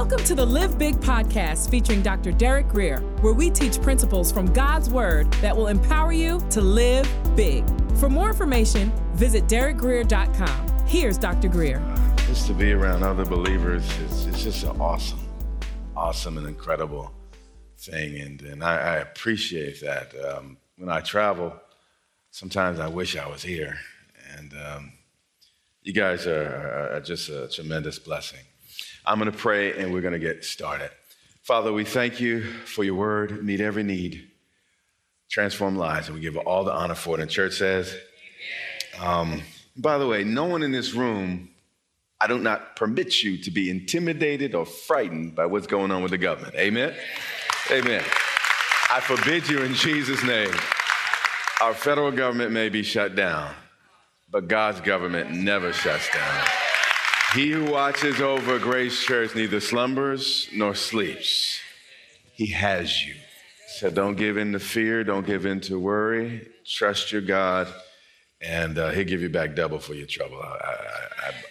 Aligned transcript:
Welcome 0.00 0.24
to 0.24 0.34
the 0.34 0.46
Live 0.46 0.78
Big 0.78 0.96
podcast 0.96 1.68
featuring 1.68 2.00
Dr. 2.00 2.32
Derek 2.32 2.68
Greer, 2.68 3.00
where 3.20 3.34
we 3.34 3.50
teach 3.50 3.82
principles 3.82 4.32
from 4.32 4.50
God's 4.50 4.88
Word 4.88 5.30
that 5.42 5.54
will 5.54 5.66
empower 5.66 6.10
you 6.10 6.40
to 6.48 6.62
live 6.62 7.06
big. 7.36 7.66
For 7.96 8.08
more 8.08 8.30
information, 8.30 8.90
visit 9.12 9.46
derekgreer.com. 9.46 10.86
Here's 10.86 11.18
Dr. 11.18 11.48
Greer. 11.48 11.82
Just 12.26 12.46
to 12.46 12.54
be 12.54 12.72
around 12.72 13.02
other 13.02 13.26
believers, 13.26 13.84
it's, 14.00 14.24
it's 14.24 14.42
just 14.42 14.64
an 14.64 14.80
awesome, 14.80 15.20
awesome 15.94 16.38
and 16.38 16.46
incredible 16.46 17.12
thing. 17.76 18.22
And, 18.22 18.40
and 18.40 18.64
I, 18.64 18.76
I 18.76 18.96
appreciate 19.00 19.82
that. 19.82 20.14
Um, 20.24 20.56
when 20.78 20.88
I 20.88 21.00
travel, 21.00 21.52
sometimes 22.30 22.80
I 22.80 22.88
wish 22.88 23.18
I 23.18 23.28
was 23.28 23.42
here. 23.42 23.76
And 24.34 24.54
um, 24.66 24.92
you 25.82 25.92
guys 25.92 26.26
are, 26.26 26.94
are 26.94 27.00
just 27.00 27.28
a 27.28 27.48
tremendous 27.48 27.98
blessing. 27.98 28.40
I'm 29.04 29.18
going 29.18 29.30
to 29.30 29.36
pray 29.36 29.78
and 29.78 29.92
we're 29.92 30.00
going 30.00 30.12
to 30.12 30.18
get 30.18 30.44
started. 30.44 30.90
Father, 31.42 31.72
we 31.72 31.84
thank 31.84 32.20
you 32.20 32.42
for 32.42 32.84
your 32.84 32.94
word, 32.94 33.44
meet 33.44 33.60
every 33.60 33.82
need, 33.82 34.28
transform 35.30 35.76
lives, 35.76 36.08
and 36.08 36.14
we 36.14 36.20
give 36.20 36.36
all 36.36 36.64
the 36.64 36.72
honor 36.72 36.94
for 36.94 37.18
it. 37.18 37.22
And 37.22 37.30
church 37.30 37.54
says, 37.54 37.96
um, 39.00 39.42
by 39.76 39.98
the 39.98 40.06
way, 40.06 40.24
no 40.24 40.44
one 40.44 40.62
in 40.62 40.72
this 40.72 40.92
room, 40.92 41.50
I 42.20 42.26
do 42.26 42.38
not 42.38 42.76
permit 42.76 43.22
you 43.22 43.38
to 43.38 43.50
be 43.50 43.70
intimidated 43.70 44.54
or 44.54 44.66
frightened 44.66 45.34
by 45.34 45.46
what's 45.46 45.66
going 45.66 45.90
on 45.90 46.02
with 46.02 46.10
the 46.10 46.18
government. 46.18 46.54
Amen? 46.54 46.94
Amen. 47.70 48.04
I 48.90 49.00
forbid 49.00 49.48
you 49.48 49.62
in 49.62 49.74
Jesus' 49.74 50.22
name. 50.22 50.52
Our 51.62 51.74
federal 51.74 52.10
government 52.10 52.52
may 52.52 52.68
be 52.68 52.82
shut 52.82 53.14
down, 53.14 53.54
but 54.30 54.48
God's 54.48 54.80
government 54.80 55.30
never 55.30 55.72
shuts 55.72 56.08
down. 56.12 56.59
He 57.34 57.52
who 57.52 57.70
watches 57.70 58.20
over 58.20 58.58
Grace 58.58 59.04
Church 59.04 59.36
neither 59.36 59.60
slumbers 59.60 60.48
nor 60.52 60.74
sleeps. 60.74 61.60
He 62.32 62.46
has 62.46 63.06
you. 63.06 63.14
So 63.68 63.88
don't 63.88 64.16
give 64.16 64.36
in 64.36 64.52
to 64.52 64.58
fear, 64.58 65.04
don't 65.04 65.24
give 65.24 65.46
in 65.46 65.60
to 65.62 65.78
worry. 65.78 66.48
Trust 66.66 67.12
your 67.12 67.20
God, 67.20 67.68
and 68.40 68.76
uh, 68.76 68.90
He'll 68.90 69.04
give 69.04 69.22
you 69.22 69.28
back 69.28 69.54
double 69.54 69.78
for 69.78 69.94
your 69.94 70.08
trouble. 70.08 70.42
I, 70.42 70.76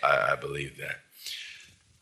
I, 0.03 0.07
I, 0.07 0.33
I 0.33 0.35
believe 0.35 0.77
that. 0.79 0.97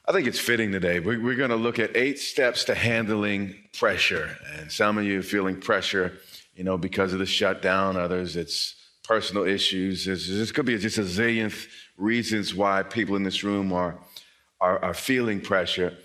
I 0.07 0.11
think 0.11 0.25
it's 0.25 0.39
fitting 0.39 0.71
today. 0.71 0.99
We're, 0.99 1.21
we're 1.21 1.35
going 1.35 1.51
to 1.51 1.55
look 1.55 1.77
at 1.77 1.95
eight 1.95 2.17
steps 2.17 2.63
to 2.65 2.73
handling 2.73 3.53
pressure. 3.77 4.37
And 4.55 4.71
some 4.71 4.97
of 4.97 5.03
you 5.03 5.19
are 5.19 5.23
feeling 5.23 5.61
pressure, 5.61 6.17
you 6.55 6.63
know, 6.63 6.79
because 6.79 7.13
of 7.13 7.19
the 7.19 7.27
shutdown. 7.27 7.95
Others, 7.95 8.37
it's 8.37 8.76
personal 9.07 9.45
issues. 9.45 10.05
There's, 10.05 10.27
This 10.27 10.51
could 10.51 10.65
be 10.65 10.77
just 10.77 10.97
a 10.97 11.01
zillionth 11.01 11.67
reasons 11.97 12.53
why 12.53 12.83
people 12.83 13.15
in 13.15 13.23
this 13.23 13.43
room 13.43 13.71
are, 13.71 13.99
are, 14.59 14.83
are 14.83 14.93
feeling 14.93 15.39
pressure. 15.39 15.97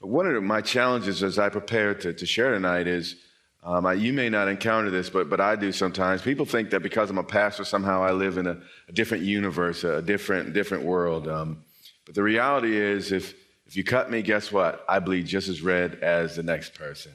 But 0.00 0.08
one 0.08 0.26
of 0.26 0.42
my 0.42 0.60
challenges 0.60 1.22
as 1.22 1.38
I 1.38 1.48
prepare 1.48 1.94
to, 1.94 2.12
to 2.12 2.26
share 2.26 2.52
tonight 2.52 2.86
is 2.86 3.16
um, 3.64 3.86
I, 3.86 3.92
you 3.92 4.12
may 4.12 4.28
not 4.28 4.48
encounter 4.48 4.90
this, 4.90 5.08
but, 5.08 5.30
but 5.30 5.40
I 5.40 5.54
do 5.54 5.70
sometimes. 5.70 6.20
People 6.20 6.44
think 6.44 6.70
that 6.70 6.80
because 6.82 7.10
I'm 7.10 7.18
a 7.18 7.22
pastor, 7.22 7.64
somehow 7.64 8.02
I 8.02 8.10
live 8.10 8.36
in 8.36 8.48
a, 8.48 8.58
a 8.88 8.92
different 8.92 9.22
universe, 9.22 9.84
a 9.84 10.02
different, 10.02 10.52
different 10.52 10.82
world. 10.82 11.28
Um, 11.28 11.62
but 12.04 12.16
the 12.16 12.24
reality 12.24 12.76
is, 12.76 13.12
if, 13.12 13.34
if 13.66 13.76
you 13.76 13.84
cut 13.84 14.10
me, 14.10 14.20
guess 14.20 14.50
what? 14.50 14.84
I 14.88 14.98
bleed 14.98 15.26
just 15.26 15.48
as 15.48 15.62
red 15.62 16.00
as 16.02 16.34
the 16.34 16.42
next 16.42 16.74
person. 16.74 17.12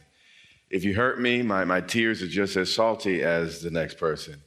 If 0.70 0.86
you 0.86 0.96
hurt 0.96 1.20
me, 1.20 1.42
my, 1.42 1.66
my 1.66 1.82
tears 1.82 2.22
are 2.22 2.28
just 2.28 2.56
as 2.56 2.74
salty 2.74 3.24
as 3.24 3.62
the 3.62 3.72
next 3.72 3.98
person. 3.98 4.42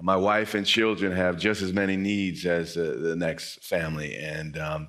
My 0.00 0.16
wife 0.16 0.54
and 0.54 0.66
children 0.66 1.12
have 1.12 1.38
just 1.38 1.62
as 1.62 1.72
many 1.72 1.96
needs 1.96 2.44
as 2.46 2.76
uh, 2.76 2.96
the 2.98 3.14
next 3.14 3.64
family. 3.64 4.16
And 4.16 4.58
um, 4.58 4.88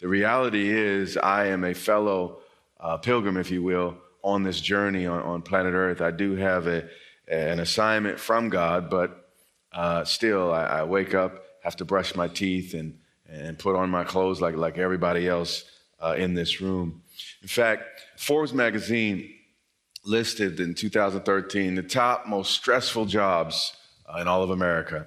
the 0.00 0.08
reality 0.08 0.68
is, 0.68 1.16
I 1.16 1.46
am 1.46 1.64
a 1.64 1.74
fellow 1.74 2.38
uh, 2.80 2.96
pilgrim, 2.96 3.36
if 3.36 3.50
you 3.50 3.62
will, 3.62 3.98
on 4.22 4.42
this 4.42 4.60
journey 4.60 5.06
on, 5.06 5.20
on 5.22 5.42
planet 5.42 5.74
Earth. 5.74 6.00
I 6.00 6.10
do 6.10 6.36
have 6.36 6.66
a, 6.66 6.88
an 7.28 7.60
assignment 7.60 8.18
from 8.18 8.48
God, 8.48 8.88
but 8.88 9.30
uh, 9.72 10.04
still, 10.04 10.52
I, 10.52 10.64
I, 10.64 10.82
wake 10.84 11.14
up, 11.14 11.44
have 11.62 11.76
to 11.76 11.84
brush 11.84 12.14
my 12.14 12.28
teeth, 12.28 12.72
and, 12.72 12.98
and 13.28 13.58
put 13.58 13.76
on 13.76 13.90
my 13.90 14.04
clothes 14.04 14.40
like, 14.40 14.56
like 14.56 14.78
everybody 14.78 15.28
else 15.28 15.64
uh, 16.00 16.14
in 16.16 16.34
this 16.34 16.60
room. 16.62 17.02
In 17.42 17.48
fact, 17.48 17.84
Forbes 18.16 18.54
magazine 18.54 19.34
listed 20.04 20.60
in 20.60 20.74
2013 20.74 21.74
the 21.74 21.82
top 21.82 22.26
most 22.26 22.52
stressful 22.52 23.04
jobs 23.04 23.72
in 24.18 24.28
all 24.28 24.42
of 24.42 24.50
America. 24.50 25.06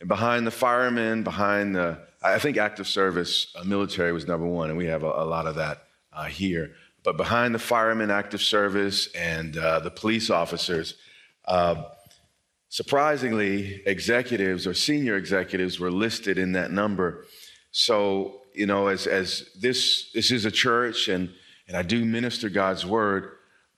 And 0.00 0.08
behind 0.08 0.46
the 0.46 0.50
firemen, 0.50 1.22
behind 1.22 1.74
the, 1.74 1.98
I 2.22 2.38
think 2.38 2.56
active 2.56 2.86
service 2.86 3.54
uh, 3.56 3.64
military 3.64 4.12
was 4.12 4.26
number 4.26 4.46
one, 4.46 4.68
and 4.68 4.78
we 4.78 4.86
have 4.86 5.02
a, 5.02 5.10
a 5.10 5.24
lot 5.24 5.46
of 5.46 5.54
that 5.56 5.84
uh, 6.12 6.24
here. 6.24 6.72
But 7.02 7.16
behind 7.16 7.54
the 7.54 7.58
firemen, 7.58 8.10
active 8.10 8.42
service, 8.42 9.08
and 9.14 9.56
uh, 9.56 9.80
the 9.80 9.90
police 9.90 10.28
officers, 10.28 10.94
uh, 11.46 11.84
surprisingly, 12.68 13.82
executives 13.86 14.66
or 14.66 14.74
senior 14.74 15.16
executives 15.16 15.78
were 15.78 15.90
listed 15.90 16.36
in 16.36 16.52
that 16.52 16.72
number. 16.72 17.24
So, 17.70 18.42
you 18.54 18.66
know, 18.66 18.88
as, 18.88 19.06
as 19.06 19.48
this, 19.60 20.10
this 20.12 20.30
is 20.30 20.44
a 20.44 20.50
church 20.50 21.08
and, 21.08 21.32
and 21.68 21.76
I 21.76 21.82
do 21.82 22.04
minister 22.04 22.48
God's 22.48 22.84
word, 22.84 23.32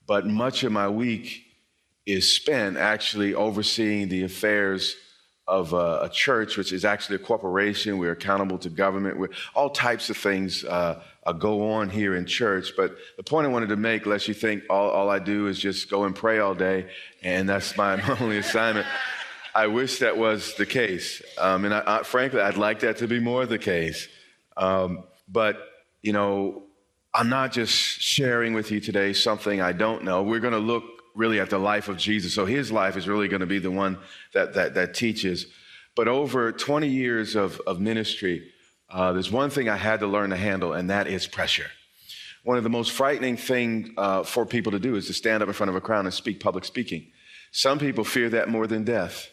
but 0.06 0.26
much 0.26 0.64
of 0.64 0.72
my 0.72 0.88
week 0.88 1.47
is 2.08 2.32
spent 2.32 2.78
actually 2.78 3.34
overseeing 3.34 4.08
the 4.08 4.24
affairs 4.24 4.96
of 5.46 5.74
a, 5.74 6.00
a, 6.02 6.08
church, 6.10 6.56
which 6.56 6.72
is 6.72 6.84
actually 6.84 7.16
a 7.16 7.18
corporation. 7.18 7.98
We're 7.98 8.12
accountable 8.12 8.58
to 8.58 8.70
government. 8.70 9.18
We're, 9.18 9.28
all 9.54 9.70
types 9.70 10.08
of 10.08 10.16
things 10.16 10.64
uh, 10.64 11.02
uh, 11.26 11.32
go 11.32 11.70
on 11.70 11.90
here 11.90 12.16
in 12.16 12.24
church. 12.24 12.72
But 12.76 12.96
the 13.18 13.22
point 13.22 13.46
I 13.46 13.50
wanted 13.50 13.68
to 13.68 13.76
make, 13.76 14.06
lest 14.06 14.26
you 14.26 14.32
think 14.32 14.64
all, 14.70 14.88
all 14.90 15.10
I 15.10 15.18
do 15.18 15.48
is 15.48 15.58
just 15.58 15.90
go 15.90 16.04
and 16.04 16.14
pray 16.14 16.38
all 16.38 16.54
day, 16.54 16.88
and 17.22 17.46
that's 17.46 17.76
my 17.76 18.00
only 18.20 18.38
assignment. 18.38 18.86
I 19.54 19.66
wish 19.66 19.98
that 19.98 20.16
was 20.16 20.54
the 20.54 20.66
case. 20.66 21.20
Um, 21.36 21.66
and 21.66 21.74
I, 21.74 21.82
I, 21.86 22.02
frankly, 22.04 22.40
I'd 22.40 22.56
like 22.56 22.80
that 22.80 22.98
to 22.98 23.06
be 23.06 23.20
more 23.20 23.44
the 23.44 23.58
case. 23.58 24.08
Um, 24.56 25.04
but, 25.28 25.58
you 26.02 26.12
know, 26.14 26.62
I'm 27.14 27.28
not 27.28 27.52
just 27.52 27.72
sharing 27.72 28.54
with 28.54 28.70
you 28.70 28.80
today 28.80 29.12
something 29.12 29.60
I 29.60 29.72
don't 29.72 30.04
know. 30.04 30.22
We're 30.22 30.40
going 30.40 30.52
to 30.52 30.58
look 30.58 30.97
really 31.18 31.40
at 31.40 31.50
the 31.50 31.58
life 31.58 31.88
of 31.88 31.98
Jesus. 31.98 32.32
So 32.32 32.46
his 32.46 32.70
life 32.70 32.96
is 32.96 33.08
really 33.08 33.26
going 33.26 33.40
to 33.40 33.46
be 33.46 33.58
the 33.58 33.72
one 33.72 33.98
that, 34.34 34.54
that, 34.54 34.74
that 34.74 34.94
teaches. 34.94 35.46
But 35.96 36.06
over 36.06 36.52
20 36.52 36.86
years 36.86 37.34
of, 37.34 37.60
of 37.66 37.80
ministry, 37.80 38.52
uh, 38.88 39.12
there's 39.12 39.30
one 39.30 39.50
thing 39.50 39.68
I 39.68 39.76
had 39.76 40.00
to 40.00 40.06
learn 40.06 40.30
to 40.30 40.36
handle, 40.36 40.72
and 40.72 40.88
that 40.90 41.08
is 41.08 41.26
pressure. 41.26 41.66
One 42.44 42.56
of 42.56 42.62
the 42.62 42.70
most 42.70 42.92
frightening 42.92 43.36
things 43.36 43.90
uh, 43.98 44.22
for 44.22 44.46
people 44.46 44.70
to 44.72 44.78
do 44.78 44.94
is 44.94 45.08
to 45.08 45.12
stand 45.12 45.42
up 45.42 45.48
in 45.48 45.54
front 45.54 45.70
of 45.70 45.76
a 45.76 45.80
crowd 45.80 46.04
and 46.04 46.14
speak 46.14 46.38
public 46.38 46.64
speaking. 46.64 47.10
Some 47.50 47.80
people 47.80 48.04
fear 48.04 48.30
that 48.30 48.48
more 48.48 48.68
than 48.68 48.84
death. 48.84 49.28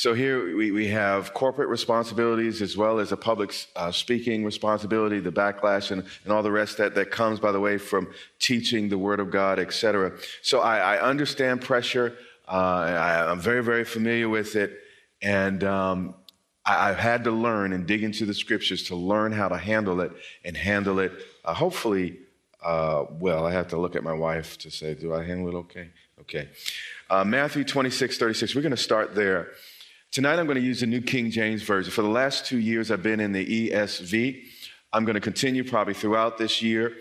So 0.00 0.14
here 0.14 0.56
we, 0.56 0.70
we 0.70 0.88
have 0.88 1.34
corporate 1.34 1.68
responsibilities 1.68 2.62
as 2.62 2.74
well 2.74 3.00
as 3.00 3.12
a 3.12 3.18
public 3.18 3.54
uh, 3.76 3.92
speaking 3.92 4.46
responsibility, 4.46 5.20
the 5.20 5.30
backlash 5.30 5.90
and, 5.90 6.06
and 6.24 6.32
all 6.32 6.42
the 6.42 6.50
rest 6.50 6.78
that, 6.78 6.94
that 6.94 7.10
comes, 7.10 7.38
by 7.38 7.52
the 7.52 7.60
way, 7.60 7.76
from 7.76 8.08
teaching 8.38 8.88
the 8.88 8.96
Word 8.96 9.20
of 9.20 9.30
God, 9.30 9.58
etc. 9.58 10.12
So 10.40 10.60
I, 10.60 10.96
I, 10.96 11.02
understand 11.02 11.60
pressure. 11.60 12.16
Uh, 12.48 12.50
I, 12.50 13.30
am 13.30 13.40
very, 13.40 13.62
very 13.62 13.84
familiar 13.84 14.30
with 14.30 14.56
it. 14.56 14.72
And 15.20 15.62
um, 15.64 16.14
I, 16.64 16.88
have 16.88 16.96
had 16.96 17.24
to 17.24 17.30
learn 17.30 17.74
and 17.74 17.86
dig 17.86 18.02
into 18.02 18.24
the 18.24 18.32
scriptures 18.32 18.84
to 18.84 18.96
learn 18.96 19.32
how 19.32 19.48
to 19.48 19.58
handle 19.58 20.00
it 20.00 20.12
and 20.46 20.56
handle 20.56 20.98
it, 20.98 21.12
uh, 21.44 21.52
hopefully, 21.52 22.16
uh, 22.64 23.04
well, 23.18 23.44
I 23.44 23.52
have 23.52 23.68
to 23.68 23.76
look 23.76 23.94
at 23.96 24.02
my 24.02 24.14
wife 24.14 24.56
to 24.60 24.70
say, 24.70 24.94
do 24.94 25.12
I 25.12 25.24
handle 25.24 25.48
it 25.48 25.58
okay? 25.58 25.90
Okay. 26.22 26.48
Uh, 27.10 27.24
Matthew 27.24 27.64
26, 27.64 28.16
36, 28.16 28.54
we're 28.54 28.62
going 28.62 28.70
to 28.70 28.78
start 28.78 29.14
there. 29.14 29.48
Tonight 30.12 30.40
I'm 30.40 30.46
going 30.46 30.58
to 30.58 30.64
use 30.64 30.80
the 30.80 30.88
New 30.88 31.02
King 31.02 31.30
James 31.30 31.62
Version. 31.62 31.92
For 31.92 32.02
the 32.02 32.08
last 32.08 32.44
two 32.44 32.58
years, 32.58 32.90
I've 32.90 33.00
been 33.00 33.20
in 33.20 33.30
the 33.30 33.70
ESV. 33.70 34.42
I'm 34.92 35.04
going 35.04 35.14
to 35.14 35.20
continue 35.20 35.62
probably 35.62 35.94
throughout 35.94 36.36
this 36.36 36.60
year. 36.60 36.96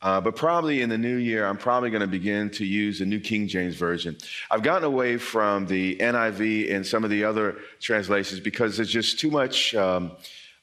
Uh, 0.00 0.18
but 0.18 0.34
probably 0.34 0.80
in 0.80 0.88
the 0.88 0.96
new 0.96 1.16
year, 1.16 1.46
I'm 1.46 1.58
probably 1.58 1.90
going 1.90 2.00
to 2.00 2.06
begin 2.06 2.48
to 2.52 2.64
use 2.64 3.00
the 3.00 3.04
New 3.04 3.20
King 3.20 3.48
James 3.48 3.74
Version. 3.74 4.16
I've 4.50 4.62
gotten 4.62 4.84
away 4.84 5.18
from 5.18 5.66
the 5.66 5.96
NIV 5.96 6.74
and 6.74 6.86
some 6.86 7.04
of 7.04 7.10
the 7.10 7.22
other 7.22 7.58
translations 7.80 8.40
because 8.40 8.78
there's 8.78 8.90
just 8.90 9.20
too 9.20 9.30
much 9.30 9.74
um, 9.74 10.12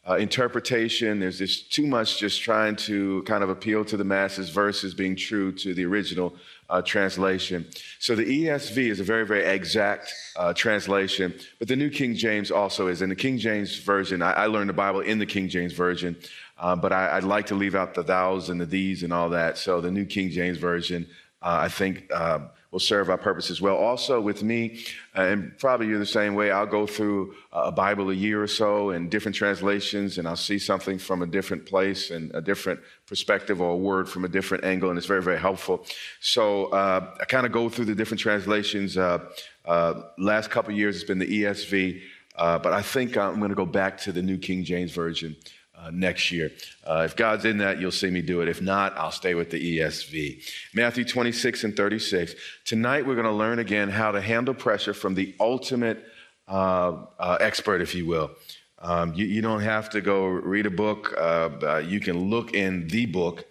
uh, 0.10 0.16
interpretation. 0.16 1.20
There's 1.20 1.38
just 1.38 1.72
too 1.72 1.86
much 1.86 2.18
just 2.18 2.42
trying 2.42 2.78
to 2.78 3.22
kind 3.28 3.44
of 3.44 3.52
appeal 3.52 3.86
to 3.86 3.96
the 3.96 4.04
masses 4.04 4.50
versus 4.50 4.96
being 4.96 5.16
true 5.16 5.52
to 5.52 5.76
the 5.76 5.86
original 5.86 6.36
uh, 6.72 6.82
translation. 6.82 7.68
So 8.00 8.16
the 8.16 8.24
ESV 8.24 8.78
is 8.90 9.00
a 9.02 9.04
very, 9.04 9.26
very 9.28 9.44
exact 9.44 10.14
uh, 10.38 10.54
translation, 10.54 11.34
but 11.60 11.68
the 11.68 11.76
New 11.76 11.90
King 11.90 12.16
James 12.16 12.50
also 12.50 12.88
is. 12.88 13.02
In 13.02 13.10
the 13.10 13.16
King 13.16 13.38
James 13.38 13.78
Version, 13.80 14.22
I, 14.22 14.32
I 14.32 14.46
learned 14.46 14.70
the 14.70 14.74
Bible 14.74 15.02
in 15.02 15.20
the 15.20 15.26
King 15.26 15.50
James 15.50 15.74
Version, 15.74 16.16
uh, 16.58 16.76
but 16.78 16.94
I, 16.94 17.16
would 17.16 17.26
like 17.26 17.48
to 17.48 17.56
leave 17.56 17.76
out 17.76 17.94
the 17.94 18.04
thous 18.04 18.50
and 18.50 18.60
the 18.60 18.66
these 18.66 19.04
and 19.04 19.12
all 19.12 19.30
that. 19.30 19.58
So 19.58 19.82
the 19.82 19.92
New 19.92 20.06
King 20.06 20.32
James 20.32 20.58
Version, 20.58 21.06
uh, 21.42 21.58
I 21.62 21.68
think, 21.68 22.10
uh, 22.14 22.40
will 22.72 22.80
serve 22.80 23.10
our 23.10 23.18
purpose 23.18 23.52
as 23.52 23.62
well. 23.62 23.76
Also, 23.76 24.22
with 24.22 24.44
me, 24.44 24.80
uh, 25.18 25.24
and 25.24 25.58
probably 25.58 25.88
you're 25.88 26.00
the 26.00 26.06
same 26.06 26.36
way, 26.36 26.52
I'll 26.52 26.66
go 26.66 26.88
through 26.88 27.36
a 27.52 27.72
Bible 27.72 28.10
a 28.10 28.14
year 28.14 28.42
or 28.42 28.48
so 28.48 28.92
in 28.92 29.10
different 29.10 29.36
translations, 29.36 30.18
and 30.18 30.28
I'll 30.28 30.38
see 30.38 30.58
something 30.58 30.98
from 30.98 31.22
a 31.22 31.28
different 31.28 31.66
place 31.66 32.12
and 32.12 32.34
a 32.34 32.42
different 32.42 32.80
perspective 33.08 33.62
or 33.62 33.74
a 33.74 33.78
word 33.78 34.08
from 34.08 34.24
a 34.24 34.30
different 34.30 34.64
angle, 34.64 34.90
and 34.90 34.98
it's 34.98 35.08
very, 35.08 35.22
very 35.22 35.40
helpful. 35.40 35.86
So 36.22 36.68
uh, 36.68 37.14
I 37.20 37.26
kind 37.26 37.46
of 37.46 37.52
go 37.52 37.68
through 37.68 37.86
the 37.86 37.96
different 37.96 38.22
translations. 38.22 38.98
Uh, 38.98 39.20
uh 39.66 40.02
last 40.18 40.50
couple 40.50 40.74
years, 40.74 40.96
it's 40.96 41.06
been 41.06 41.20
the 41.20 41.44
ESV, 41.44 42.02
uh, 42.38 42.58
but 42.60 42.72
I 42.72 42.82
think 42.82 43.18
I'm 43.18 43.40
going 43.40 43.50
to 43.50 43.56
go 43.56 43.66
back 43.66 43.98
to 44.00 44.14
the 44.14 44.22
New 44.22 44.38
King 44.38 44.64
James 44.64 44.92
Version 44.92 45.36
uh, 45.82 45.90
next 45.92 46.32
year. 46.32 46.52
Uh, 46.86 47.04
if 47.06 47.16
God's 47.16 47.46
in 47.46 47.58
that, 47.58 47.80
you'll 47.80 47.92
see 47.92 48.10
me 48.10 48.22
do 48.22 48.42
it. 48.42 48.50
If 48.50 48.62
not, 48.62 48.96
I'll 48.98 49.12
stay 49.12 49.34
with 49.34 49.50
the 49.50 49.80
ESV. 49.80 50.44
Matthew 50.74 51.04
26 51.04 51.64
and 51.64 51.76
36. 51.76 52.36
Tonight, 52.66 53.06
we're 53.06 53.16
going 53.16 53.26
to 53.26 53.32
learn 53.32 53.60
again 53.60 53.90
how 53.90 54.12
to 54.12 54.22
handle 54.22 54.54
pressure 54.54 54.94
from 54.94 55.16
the 55.16 55.36
ultimate 55.40 56.06
uh, 56.48 57.06
uh 57.20 57.38
expert, 57.40 57.82
if 57.82 57.96
you 57.96 58.06
will. 58.06 58.32
Um, 58.80 59.14
you, 59.14 59.26
you, 59.26 59.42
don't 59.42 59.62
have 59.62 59.90
to 59.92 60.02
go 60.02 60.26
read 60.26 60.66
a 60.66 60.72
book. 60.72 61.14
Uh, 61.16 61.84
you 61.86 62.00
can 62.00 62.30
look 62.30 62.54
in 62.54 62.88
the 62.88 63.06
book 63.06 63.46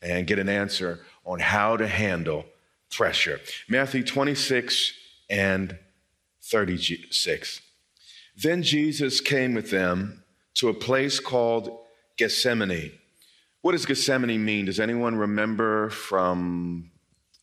and 0.00 0.26
get 0.26 0.38
an 0.38 0.48
answer 0.48 1.00
on 1.24 1.40
how 1.40 1.76
to 1.76 1.88
handle 1.88 2.46
pressure. 2.90 3.40
Matthew 3.68 4.04
26 4.04 4.92
and 5.28 5.76
36. 6.42 7.60
Then 8.36 8.62
Jesus 8.62 9.20
came 9.20 9.54
with 9.54 9.70
them 9.70 10.22
to 10.56 10.68
a 10.68 10.74
place 10.74 11.20
called 11.20 11.78
Gethsemane. 12.16 12.92
What 13.62 13.72
does 13.72 13.86
Gethsemane 13.86 14.44
mean? 14.44 14.66
Does 14.66 14.80
anyone 14.80 15.16
remember 15.16 15.90
from 15.90 16.90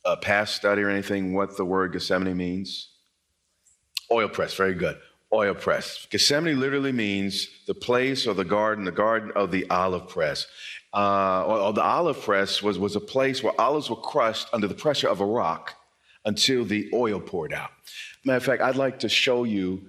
a 0.05 0.17
past 0.17 0.55
study 0.55 0.81
or 0.81 0.89
anything 0.89 1.33
what 1.33 1.57
the 1.57 1.65
word 1.65 1.93
Gethsemane 1.93 2.35
means? 2.35 2.89
Oil 4.11 4.29
press, 4.29 4.53
very 4.53 4.73
good. 4.73 4.97
Oil 5.31 5.55
press. 5.55 6.07
Gethsemane 6.09 6.59
literally 6.59 6.91
means 6.91 7.47
the 7.65 7.73
place 7.73 8.27
or 8.27 8.33
the 8.33 8.45
garden, 8.45 8.85
the 8.85 8.91
garden 8.91 9.31
of 9.35 9.51
the 9.51 9.67
olive 9.69 10.07
press. 10.07 10.45
Uh, 10.93 11.43
or, 11.45 11.57
or 11.57 11.73
the 11.73 11.81
olive 11.81 12.21
press 12.21 12.61
was, 12.61 12.77
was 12.77 12.95
a 12.95 12.99
place 12.99 13.41
where 13.41 13.59
olives 13.59 13.89
were 13.89 13.95
crushed 13.95 14.47
under 14.53 14.67
the 14.67 14.75
pressure 14.75 15.09
of 15.09 15.21
a 15.21 15.25
rock 15.25 15.75
until 16.25 16.63
the 16.63 16.89
oil 16.93 17.19
poured 17.19 17.51
out. 17.51 17.71
Matter 18.23 18.37
of 18.37 18.43
fact, 18.43 18.61
I'd 18.61 18.75
like 18.75 18.99
to 18.99 19.09
show 19.09 19.43
you 19.43 19.81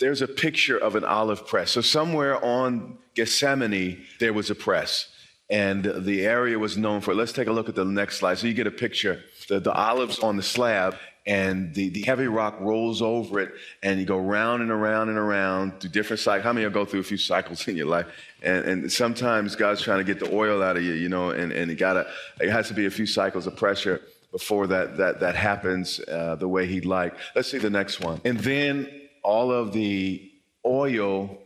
there's 0.00 0.22
a 0.22 0.26
picture 0.26 0.76
of 0.76 0.96
an 0.96 1.04
olive 1.04 1.46
press. 1.46 1.70
So 1.70 1.82
somewhere 1.82 2.42
on 2.44 2.98
Gethsemane, 3.14 4.04
there 4.18 4.32
was 4.32 4.50
a 4.50 4.54
press. 4.54 5.08
And 5.48 5.84
the 5.84 6.26
area 6.26 6.58
was 6.58 6.76
known 6.76 7.00
for 7.00 7.10
it. 7.10 7.16
Let's 7.16 7.32
take 7.32 7.48
a 7.48 7.52
look 7.52 7.68
at 7.68 7.74
the 7.74 7.84
next 7.84 8.18
slide. 8.18 8.38
So 8.38 8.46
you 8.46 8.54
get 8.54 8.66
a 8.66 8.72
picture. 8.72 9.22
The, 9.48 9.60
the 9.60 9.72
olives 9.72 10.20
on 10.20 10.36
the 10.36 10.42
slab, 10.42 10.96
and 11.26 11.74
the, 11.74 11.90
the 11.90 12.02
heavy 12.02 12.26
rock 12.28 12.58
rolls 12.60 13.02
over 13.02 13.40
it, 13.40 13.52
and 13.82 14.00
you 14.00 14.06
go 14.06 14.18
round 14.18 14.62
and 14.62 14.70
around 14.70 15.10
and 15.10 15.18
around 15.18 15.80
through 15.80 15.90
different 15.90 16.20
cycles. 16.20 16.44
How 16.44 16.52
many 16.52 16.64
you 16.64 16.70
go 16.70 16.84
through 16.84 17.00
a 17.00 17.04
few 17.04 17.18
cycles 17.18 17.66
in 17.68 17.76
your 17.76 17.86
life? 17.86 18.06
And, 18.42 18.64
and 18.64 18.92
sometimes 18.92 19.54
God's 19.54 19.82
trying 19.82 19.98
to 19.98 20.04
get 20.04 20.18
the 20.18 20.34
oil 20.34 20.62
out 20.62 20.76
of 20.76 20.82
you, 20.82 20.92
you 20.92 21.08
know, 21.08 21.30
and, 21.30 21.52
and 21.52 21.70
it, 21.70 21.76
gotta, 21.76 22.06
it 22.40 22.50
has 22.50 22.68
to 22.68 22.74
be 22.74 22.86
a 22.86 22.90
few 22.90 23.06
cycles 23.06 23.46
of 23.46 23.56
pressure 23.56 24.00
before 24.32 24.68
that, 24.68 24.96
that, 24.96 25.20
that 25.20 25.34
happens 25.34 26.00
uh, 26.08 26.36
the 26.36 26.48
way 26.48 26.66
He'd 26.66 26.84
like. 26.84 27.14
Let's 27.34 27.50
see 27.50 27.58
the 27.58 27.70
next 27.70 28.00
one. 28.00 28.20
And 28.24 28.38
then 28.38 28.99
all 29.22 29.52
of 29.52 29.72
the 29.72 30.30
oil 30.64 31.38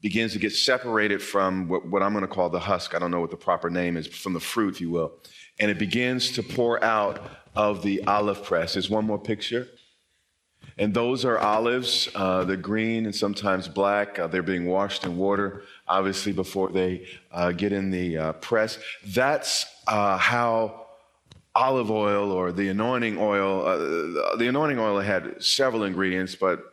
begins 0.00 0.32
to 0.32 0.38
get 0.38 0.52
separated 0.52 1.22
from 1.22 1.68
what, 1.68 1.86
what 1.86 2.02
I'm 2.02 2.12
going 2.12 2.22
to 2.22 2.28
call 2.28 2.50
the 2.50 2.58
husk. 2.58 2.94
I 2.94 2.98
don't 2.98 3.10
know 3.10 3.20
what 3.20 3.30
the 3.30 3.36
proper 3.36 3.70
name 3.70 3.96
is, 3.96 4.06
from 4.06 4.32
the 4.32 4.40
fruit, 4.40 4.74
if 4.74 4.80
you 4.80 4.90
will. 4.90 5.12
And 5.60 5.70
it 5.70 5.78
begins 5.78 6.32
to 6.32 6.42
pour 6.42 6.82
out 6.82 7.22
of 7.54 7.82
the 7.82 8.04
olive 8.06 8.42
press. 8.42 8.74
There's 8.74 8.90
one 8.90 9.06
more 9.06 9.18
picture. 9.18 9.68
And 10.78 10.94
those 10.94 11.24
are 11.24 11.38
olives. 11.38 12.08
Uh, 12.14 12.44
they're 12.44 12.56
green 12.56 13.04
and 13.04 13.14
sometimes 13.14 13.68
black. 13.68 14.18
Uh, 14.18 14.26
they're 14.26 14.42
being 14.42 14.66
washed 14.66 15.04
in 15.04 15.16
water, 15.16 15.62
obviously, 15.86 16.32
before 16.32 16.70
they 16.70 17.06
uh, 17.30 17.52
get 17.52 17.72
in 17.72 17.90
the 17.90 18.16
uh, 18.16 18.32
press. 18.34 18.78
That's 19.06 19.66
uh, 19.86 20.16
how 20.16 20.86
olive 21.54 21.90
oil 21.90 22.32
or 22.32 22.50
the 22.50 22.68
anointing 22.68 23.18
oil, 23.18 23.66
uh, 23.66 24.36
the 24.36 24.48
anointing 24.48 24.78
oil 24.78 24.98
had 25.00 25.42
several 25.42 25.84
ingredients, 25.84 26.34
but 26.34 26.71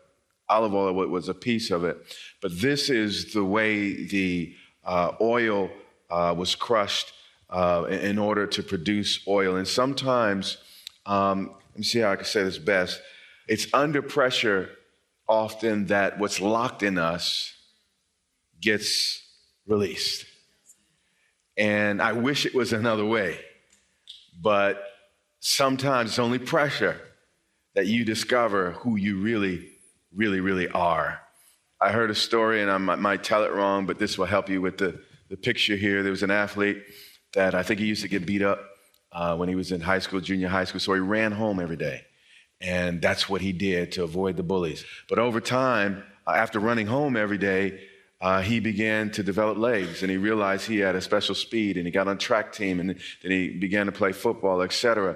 olive 0.50 0.74
oil 0.74 0.94
was 0.94 1.30
a 1.30 1.34
piece 1.34 1.72
of 1.72 1.84
it. 1.84 1.98
But 2.42 2.60
this 2.60 2.90
is 2.90 3.34
the 3.34 3.46
way 3.46 4.06
the 4.06 4.56
uh, 4.84 5.12
oil 5.22 5.70
uh, 6.10 6.34
was 6.38 6.56
crushed 6.56 7.14
uh, 7.50 7.86
in 7.90 8.18
order 8.18 8.48
to 8.48 8.64
produce 8.64 9.26
oil. 9.28 9.56
And 9.56 9.68
sometimes, 9.68 10.58
um, 11.06 11.56
let 11.72 11.78
me 11.78 11.84
see 11.84 12.00
how 12.00 12.12
I 12.12 12.16
can 12.16 12.26
say 12.26 12.44
this 12.44 12.58
best. 12.58 13.02
It's 13.48 13.68
under 13.74 14.02
pressure 14.02 14.70
often 15.28 15.88
that 15.88 16.18
what's 16.20 16.42
locked 16.42 16.84
in 16.84 16.98
us 16.98 17.54
gets 18.60 19.24
released. 19.68 20.26
And 21.58 22.02
I 22.02 22.14
wish 22.14 22.46
it 22.46 22.56
was 22.56 22.74
another 22.74 23.06
way, 23.06 23.40
but 24.42 24.82
sometimes 25.40 26.12
it's 26.12 26.20
only 26.20 26.40
pressure 26.40 27.00
that 27.76 27.86
you 27.86 28.06
discover 28.06 28.72
who 28.72 28.96
you 28.96 29.18
really 29.18 29.68
really, 30.14 30.40
really 30.40 30.68
are. 30.70 31.22
I 31.82 31.92
heard 31.92 32.12
a 32.12 32.16
story, 32.16 32.62
and 32.62 32.70
I 32.70 32.78
might 32.78 33.24
tell 33.24 33.44
it 33.44 33.54
wrong, 33.54 33.86
but 33.86 34.00
this 34.00 34.18
will 34.18 34.26
help 34.26 34.50
you 34.50 34.62
with 34.62 34.78
the, 34.78 35.00
the 35.30 35.38
picture 35.38 35.76
here. 35.76 36.04
There 36.04 36.12
was 36.12 36.24
an 36.24 36.32
athlete 36.32 36.84
that 37.34 37.56
I 37.56 37.64
think 37.64 37.80
he 37.80 37.86
used 37.86 38.02
to 38.02 38.08
get 38.08 38.26
beat 38.26 38.42
up 38.42 38.60
uh, 39.12 39.36
when 39.38 39.50
he 39.50 39.56
was 39.56 39.72
in 39.72 39.82
high 39.82 40.00
school, 40.00 40.20
junior 40.20 40.50
high 40.50 40.66
school, 40.66 40.80
so 40.80 40.94
he 40.94 41.00
ran 41.00 41.32
home 41.32 41.60
every 41.60 41.78
day. 41.78 42.04
And 42.62 43.02
that's 43.02 43.30
what 43.30 43.42
he 43.42 43.54
did 43.54 43.94
to 43.94 44.04
avoid 44.04 44.36
the 44.36 44.44
bullies. 44.44 44.84
But 45.08 45.20
over 45.20 45.40
time, 45.40 46.04
uh, 46.28 46.32
after 46.32 46.60
running 46.60 46.88
home 46.88 47.16
every 47.16 47.38
day, 47.38 47.80
uh, 48.22 48.42
he 48.42 48.60
began 48.60 49.10
to 49.12 49.24
develop 49.24 49.58
legs 49.58 50.02
and 50.02 50.12
he 50.12 50.18
realized 50.18 50.68
he 50.68 50.80
had 50.80 50.94
a 50.94 51.00
special 51.00 51.34
speed 51.34 51.78
and 51.78 51.86
he 51.86 51.92
got 51.92 52.10
on 52.10 52.18
track 52.18 52.52
team 52.52 52.82
and 52.82 52.90
then 52.90 53.32
he 53.32 53.50
began 53.50 53.86
to 53.86 53.94
play 53.94 54.12
football, 54.12 54.62
etc. 54.62 55.16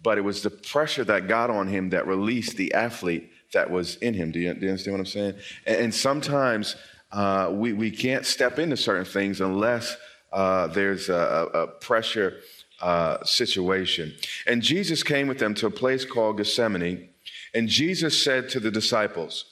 But 0.00 0.18
it 0.18 0.20
was 0.20 0.42
the 0.42 0.50
pressure 0.50 1.02
that 1.02 1.26
got 1.26 1.50
on 1.50 1.66
him 1.66 1.90
that 1.90 2.06
released 2.06 2.56
the 2.56 2.72
athlete 2.74 3.28
that 3.54 3.70
was 3.70 3.96
in 3.96 4.14
him. 4.14 4.30
Do 4.30 4.38
you, 4.38 4.54
do 4.54 4.60
you 4.60 4.68
understand 4.68 4.94
what 4.94 5.00
I'm 5.00 5.06
saying? 5.06 5.34
And, 5.66 5.76
and 5.76 5.94
sometimes 5.94 6.76
uh, 7.10 7.50
we, 7.52 7.72
we 7.72 7.90
can't 7.90 8.26
step 8.26 8.58
into 8.58 8.76
certain 8.76 9.04
things 9.04 9.40
unless 9.40 9.96
uh, 10.32 10.66
there's 10.68 11.08
a, 11.08 11.48
a 11.54 11.66
pressure 11.66 12.40
uh, 12.80 13.24
situation. 13.24 14.12
And 14.46 14.62
Jesus 14.62 15.02
came 15.02 15.26
with 15.26 15.38
them 15.38 15.54
to 15.54 15.66
a 15.66 15.70
place 15.70 16.04
called 16.04 16.36
Gethsemane, 16.36 17.08
and 17.54 17.68
Jesus 17.68 18.22
said 18.22 18.48
to 18.50 18.60
the 18.60 18.70
disciples, 18.70 19.44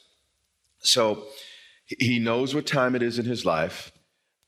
so 0.81 1.25
he 1.87 2.19
knows 2.19 2.55
what 2.55 2.67
time 2.67 2.97
it 2.97 3.03
is 3.03 3.19
in 3.19 3.25
his 3.25 3.45
life. 3.45 3.93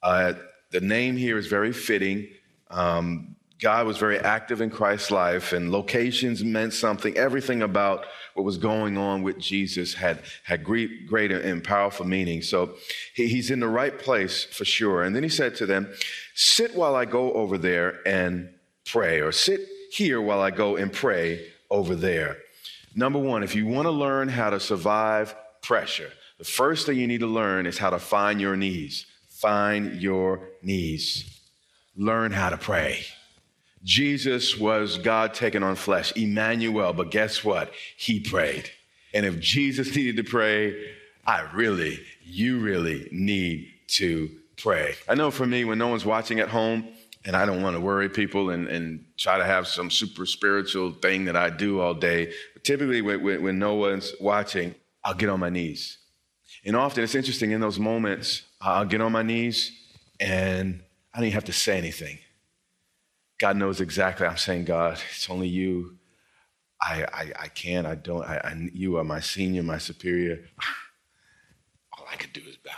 Uh, 0.02 0.34
the 0.72 0.80
name 0.80 1.16
here 1.16 1.38
is 1.38 1.46
very 1.46 1.72
fitting. 1.72 2.26
Um, 2.70 3.36
God 3.60 3.86
was 3.86 3.98
very 3.98 4.18
active 4.18 4.60
in 4.60 4.70
Christ's 4.70 5.10
life, 5.10 5.52
and 5.52 5.70
locations 5.70 6.42
meant 6.42 6.72
something. 6.72 7.16
Everything 7.16 7.62
about 7.62 8.04
what 8.34 8.44
was 8.44 8.58
going 8.58 8.98
on 8.98 9.22
with 9.22 9.38
Jesus 9.38 9.94
had, 9.94 10.22
had 10.42 10.64
great, 10.64 11.06
great 11.06 11.30
and 11.30 11.62
powerful 11.62 12.04
meaning. 12.04 12.42
So 12.42 12.74
he, 13.14 13.28
he's 13.28 13.50
in 13.50 13.60
the 13.60 13.68
right 13.68 13.96
place 13.96 14.44
for 14.44 14.64
sure. 14.64 15.04
And 15.04 15.14
then 15.14 15.22
he 15.22 15.28
said 15.28 15.54
to 15.56 15.66
them, 15.66 15.92
Sit 16.34 16.74
while 16.74 16.96
I 16.96 17.04
go 17.04 17.32
over 17.32 17.56
there 17.56 18.00
and 18.06 18.50
pray, 18.84 19.20
or 19.20 19.30
sit 19.30 19.60
here 19.92 20.20
while 20.20 20.40
I 20.40 20.50
go 20.50 20.76
and 20.76 20.92
pray 20.92 21.46
over 21.70 21.94
there. 21.94 22.38
Number 22.96 23.18
one, 23.18 23.42
if 23.42 23.54
you 23.54 23.66
want 23.66 23.86
to 23.86 23.90
learn 23.90 24.28
how 24.28 24.50
to 24.50 24.58
survive 24.58 25.34
pressure, 25.62 26.10
the 26.38 26.44
first 26.44 26.86
thing 26.86 26.98
you 26.98 27.06
need 27.06 27.20
to 27.20 27.26
learn 27.28 27.66
is 27.66 27.78
how 27.78 27.90
to 27.90 27.98
find 28.00 28.40
your 28.40 28.56
knees. 28.56 29.06
Find 29.28 30.00
your 30.00 30.48
knees. 30.62 31.40
Learn 31.96 32.32
how 32.32 32.50
to 32.50 32.56
pray. 32.56 33.04
Jesus 33.84 34.58
was 34.58 34.98
God 34.98 35.34
taken 35.34 35.62
on 35.62 35.76
flesh, 35.76 36.12
Emmanuel, 36.16 36.92
but 36.92 37.10
guess 37.10 37.44
what? 37.44 37.72
He 37.96 38.18
prayed. 38.18 38.70
And 39.12 39.26
if 39.26 39.38
Jesus 39.38 39.94
needed 39.94 40.16
to 40.16 40.24
pray, 40.24 40.74
I 41.26 41.42
really, 41.54 42.00
you 42.24 42.58
really 42.58 43.08
need 43.12 43.68
to 43.88 44.30
pray. 44.56 44.94
I 45.08 45.14
know 45.14 45.30
for 45.30 45.46
me, 45.46 45.64
when 45.64 45.78
no 45.78 45.88
one's 45.88 46.04
watching 46.04 46.40
at 46.40 46.48
home, 46.48 46.88
and 47.26 47.34
I 47.36 47.46
don't 47.46 47.62
want 47.62 47.74
to 47.74 47.80
worry 47.80 48.08
people 48.08 48.50
and, 48.50 48.68
and 48.68 49.04
try 49.16 49.38
to 49.38 49.44
have 49.44 49.66
some 49.66 49.90
super 49.90 50.26
spiritual 50.26 50.92
thing 50.92 51.24
that 51.24 51.36
I 51.36 51.50
do 51.50 51.80
all 51.80 51.94
day, 51.94 52.32
but 52.52 52.64
typically 52.64 53.00
when, 53.00 53.42
when 53.42 53.58
no 53.58 53.74
one's 53.74 54.12
watching, 54.20 54.74
I'll 55.02 55.14
get 55.14 55.28
on 55.28 55.40
my 55.40 55.48
knees. 55.48 55.98
And 56.64 56.76
often 56.76 57.04
it's 57.04 57.14
interesting 57.14 57.50
in 57.52 57.60
those 57.60 57.78
moments, 57.78 58.42
I'll 58.60 58.84
get 58.84 59.00
on 59.00 59.12
my 59.12 59.22
knees 59.22 59.72
and 60.20 60.82
I 61.12 61.18
don't 61.18 61.26
even 61.26 61.34
have 61.34 61.44
to 61.44 61.52
say 61.52 61.78
anything. 61.78 62.18
God 63.38 63.56
knows 63.56 63.80
exactly. 63.80 64.26
I'm 64.26 64.36
saying, 64.36 64.64
God, 64.64 64.98
it's 65.10 65.28
only 65.28 65.48
you. 65.48 65.98
I, 66.80 67.04
I, 67.12 67.32
I 67.44 67.48
can't, 67.48 67.86
I 67.86 67.94
don't, 67.94 68.24
I, 68.24 68.36
I, 68.36 68.68
you 68.72 68.98
are 68.98 69.04
my 69.04 69.20
senior, 69.20 69.62
my 69.62 69.78
superior. 69.78 70.44
All 71.98 72.06
I 72.10 72.16
could 72.16 72.32
do 72.32 72.42
is 72.48 72.56
bow. 72.56 72.70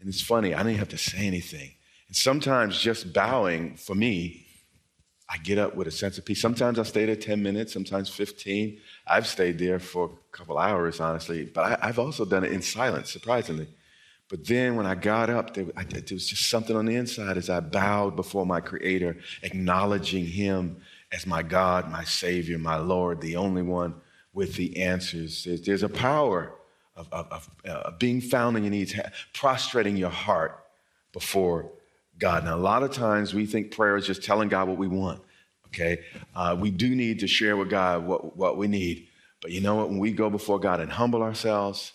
And 0.00 0.08
it's 0.08 0.20
funny, 0.20 0.54
I 0.54 0.62
didn't 0.62 0.78
have 0.78 0.88
to 0.90 0.98
say 0.98 1.26
anything. 1.26 1.72
And 2.08 2.16
sometimes 2.16 2.78
just 2.78 3.12
bowing 3.12 3.76
for 3.76 3.94
me 3.94 4.48
I 5.30 5.36
get 5.36 5.58
up 5.58 5.74
with 5.74 5.86
a 5.86 5.90
sense 5.90 6.16
of 6.16 6.24
peace. 6.24 6.40
Sometimes 6.40 6.78
I 6.78 6.84
stay 6.84 7.04
there 7.04 7.14
10 7.14 7.42
minutes, 7.42 7.72
sometimes 7.72 8.08
15. 8.08 8.80
I've 9.06 9.26
stayed 9.26 9.58
there 9.58 9.78
for 9.78 10.06
a 10.06 10.36
couple 10.36 10.56
hours, 10.56 11.00
honestly, 11.00 11.44
but 11.44 11.82
I, 11.82 11.86
have 11.86 11.98
also 11.98 12.24
done 12.24 12.44
it 12.44 12.52
in 12.52 12.62
silence, 12.62 13.12
surprisingly. 13.12 13.68
But 14.28 14.46
then 14.46 14.76
when 14.76 14.84
I 14.84 14.94
got 14.94 15.30
up, 15.30 15.54
there, 15.54 15.66
I, 15.76 15.84
there 15.84 16.02
was 16.10 16.28
just 16.28 16.48
something 16.50 16.76
on 16.76 16.84
the 16.84 16.96
inside 16.96 17.38
as 17.38 17.48
I 17.48 17.60
bowed 17.60 18.14
before 18.14 18.44
my 18.44 18.60
Creator, 18.60 19.16
acknowledging 19.42 20.26
Him 20.26 20.82
as 21.10 21.26
my 21.26 21.42
God, 21.42 21.90
my 21.90 22.04
Savior, 22.04 22.58
my 22.58 22.76
Lord, 22.76 23.20
the 23.20 23.36
only 23.36 23.62
one 23.62 23.94
with 24.34 24.56
the 24.56 24.82
answers. 24.82 25.44
There's, 25.44 25.62
there's 25.62 25.82
a 25.82 25.88
power 25.88 26.52
of, 26.94 27.08
of, 27.10 27.32
of 27.32 27.50
uh, 27.66 27.90
being 27.92 28.20
found 28.20 28.56
in 28.56 28.64
your 28.64 28.70
needs, 28.70 28.94
prostrating 29.32 29.96
your 29.96 30.10
heart 30.10 30.62
before 31.12 31.70
God. 32.18 32.44
Now, 32.44 32.56
a 32.56 32.58
lot 32.58 32.82
of 32.82 32.92
times 32.92 33.32
we 33.32 33.46
think 33.46 33.70
prayer 33.70 33.96
is 33.96 34.06
just 34.06 34.22
telling 34.22 34.48
God 34.48 34.68
what 34.68 34.76
we 34.76 34.88
want, 34.88 35.22
okay? 35.68 36.00
Uh, 36.34 36.54
we 36.58 36.70
do 36.70 36.94
need 36.94 37.20
to 37.20 37.26
share 37.26 37.56
with 37.56 37.70
God 37.70 38.06
what, 38.06 38.36
what 38.36 38.58
we 38.58 38.68
need. 38.68 39.08
But 39.40 39.52
you 39.52 39.60
know 39.60 39.76
what? 39.76 39.88
When 39.88 39.98
we 39.98 40.12
go 40.12 40.28
before 40.28 40.58
God 40.58 40.80
and 40.80 40.90
humble 40.90 41.22
ourselves, 41.22 41.92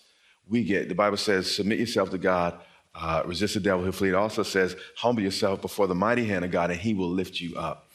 we 0.50 0.64
get, 0.64 0.90
the 0.90 0.96
Bible 0.96 1.18
says, 1.18 1.54
submit 1.54 1.80
yourself 1.80 2.10
to 2.12 2.18
God, 2.18 2.60
uh, 2.96 3.24
resist 3.26 3.56
the 3.56 3.60
devil, 3.60 3.84
he'll 3.84 3.92
flee. 3.92 4.10
It 4.10 4.16
also 4.16 4.44
says, 4.44 4.76
humble 4.98 5.24
yourself 5.24 5.62
before 5.62 5.88
the 5.88 5.96
mighty 5.96 6.26
hand 6.26 6.46
of 6.46 6.52
God, 6.52 6.70
and 6.70 6.80
he 6.80 6.94
will 6.94 7.10
lift 7.10 7.40
you 7.42 7.56
up. 7.56 7.88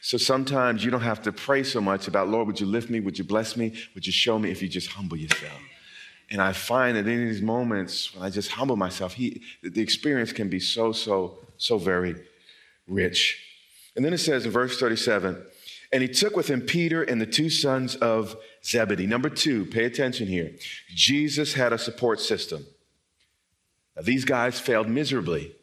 So 0.00 0.18
sometimes 0.18 0.84
you 0.84 0.90
don't 0.90 1.00
have 1.00 1.22
to 1.22 1.32
pray 1.32 1.64
so 1.64 1.80
much 1.80 2.06
about, 2.06 2.28
Lord, 2.28 2.46
would 2.46 2.60
you 2.60 2.66
lift 2.66 2.90
me? 2.90 3.00
Would 3.00 3.18
you 3.18 3.24
bless 3.24 3.56
me? 3.56 3.74
Would 3.94 4.06
you 4.06 4.12
show 4.12 4.38
me 4.38 4.50
if 4.50 4.62
you 4.62 4.68
just 4.68 4.88
humble 4.88 5.16
yourself? 5.16 5.60
And 6.30 6.40
I 6.40 6.52
find 6.52 6.96
that 6.96 7.06
in 7.06 7.28
these 7.28 7.42
moments 7.42 8.14
when 8.14 8.24
I 8.24 8.30
just 8.30 8.50
humble 8.50 8.76
myself, 8.76 9.14
he, 9.14 9.42
the 9.62 9.80
experience 9.80 10.32
can 10.32 10.48
be 10.48 10.60
so, 10.60 10.92
so, 10.92 11.38
so 11.56 11.78
very 11.78 12.16
rich. 12.86 13.42
And 13.96 14.04
then 14.04 14.12
it 14.12 14.18
says 14.18 14.44
in 14.44 14.52
verse 14.52 14.78
37 14.78 15.44
and 15.92 16.02
he 16.02 16.08
took 16.08 16.36
with 16.36 16.48
him 16.48 16.60
Peter 16.60 17.02
and 17.02 17.20
the 17.20 17.26
two 17.26 17.50
sons 17.50 17.94
of 17.96 18.36
Zebedee. 18.64 19.06
Number 19.06 19.28
two, 19.28 19.66
pay 19.66 19.84
attention 19.84 20.26
here. 20.26 20.52
Jesus 20.88 21.54
had 21.54 21.72
a 21.72 21.78
support 21.78 22.20
system. 22.20 22.66
Now, 23.94 24.02
these 24.02 24.24
guys 24.24 24.60
failed 24.60 24.88
miserably, 24.88 25.54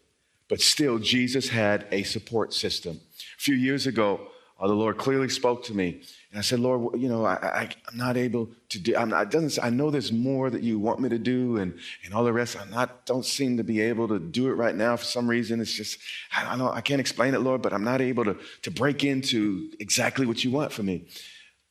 but 0.48 0.62
still, 0.62 0.98
Jesus 1.00 1.50
had 1.50 1.86
a 1.92 2.03
support 2.03 2.53
system. 2.53 3.01
A 3.38 3.42
few 3.42 3.56
years 3.56 3.86
ago, 3.86 4.27
uh, 4.63 4.67
the 4.67 4.74
Lord 4.74 4.98
clearly 4.98 5.27
spoke 5.27 5.65
to 5.65 5.74
me. 5.74 6.01
And 6.32 6.39
I 6.39 6.41
said, 6.41 6.62
Lord, 6.62 6.98
you 6.98 7.10
know, 7.10 7.25
I, 7.25 7.70
am 7.91 7.98
not 7.98 8.15
able 8.15 8.50
to 8.70 8.79
do, 8.79 8.96
I'm 8.96 9.10
not, 9.10 9.29
doesn't, 9.29 9.62
I 9.62 9.70
know 9.70 9.91
there's 9.91 10.13
more 10.13 10.50
that 10.50 10.63
you 10.63 10.79
want 10.79 11.01
me 11.01 11.10
to 11.10 11.20
do 11.20 11.58
and, 11.58 11.77
and 12.05 12.13
all 12.13 12.24
the 12.24 12.32
rest. 12.32 12.55
I 12.58 12.63
not, 12.70 13.05
don't 13.05 13.25
seem 13.25 13.58
to 13.58 13.63
be 13.63 13.82
able 13.82 14.08
to 14.08 14.20
do 14.20 14.48
it 14.48 14.53
right 14.53 14.74
now. 14.74 14.96
For 14.96 15.03
some 15.03 15.27
reason, 15.27 15.60
it's 15.60 15.74
just, 15.74 16.00
I 16.34 16.46
don't 16.46 16.60
know, 16.60 16.72
I 16.72 16.79
can't 16.79 17.01
explain 17.01 17.34
it, 17.34 17.41
Lord, 17.41 17.62
but 17.62 17.74
I'm 17.74 17.84
not 17.84 18.00
able 18.00 18.24
to, 18.24 18.38
to 18.62 18.72
break 18.72 19.03
into 19.03 19.70
exactly 19.82 20.25
what 20.25 20.46
you 20.46 20.51
want 20.51 20.72
for 20.72 20.82
me. 20.82 21.08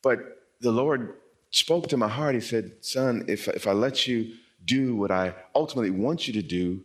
But 0.03 0.19
the 0.61 0.71
Lord 0.71 1.15
spoke 1.49 1.87
to 1.87 1.97
my 1.97 2.07
heart. 2.07 2.35
He 2.35 2.41
said, 2.41 2.73
son, 2.81 3.25
if, 3.27 3.47
if 3.47 3.65
I 3.65 3.71
let 3.71 4.05
you 4.05 4.35
do 4.63 4.95
what 4.95 5.09
I 5.09 5.33
ultimately 5.55 5.89
want 5.89 6.27
you 6.27 6.33
to 6.33 6.43
do, 6.43 6.83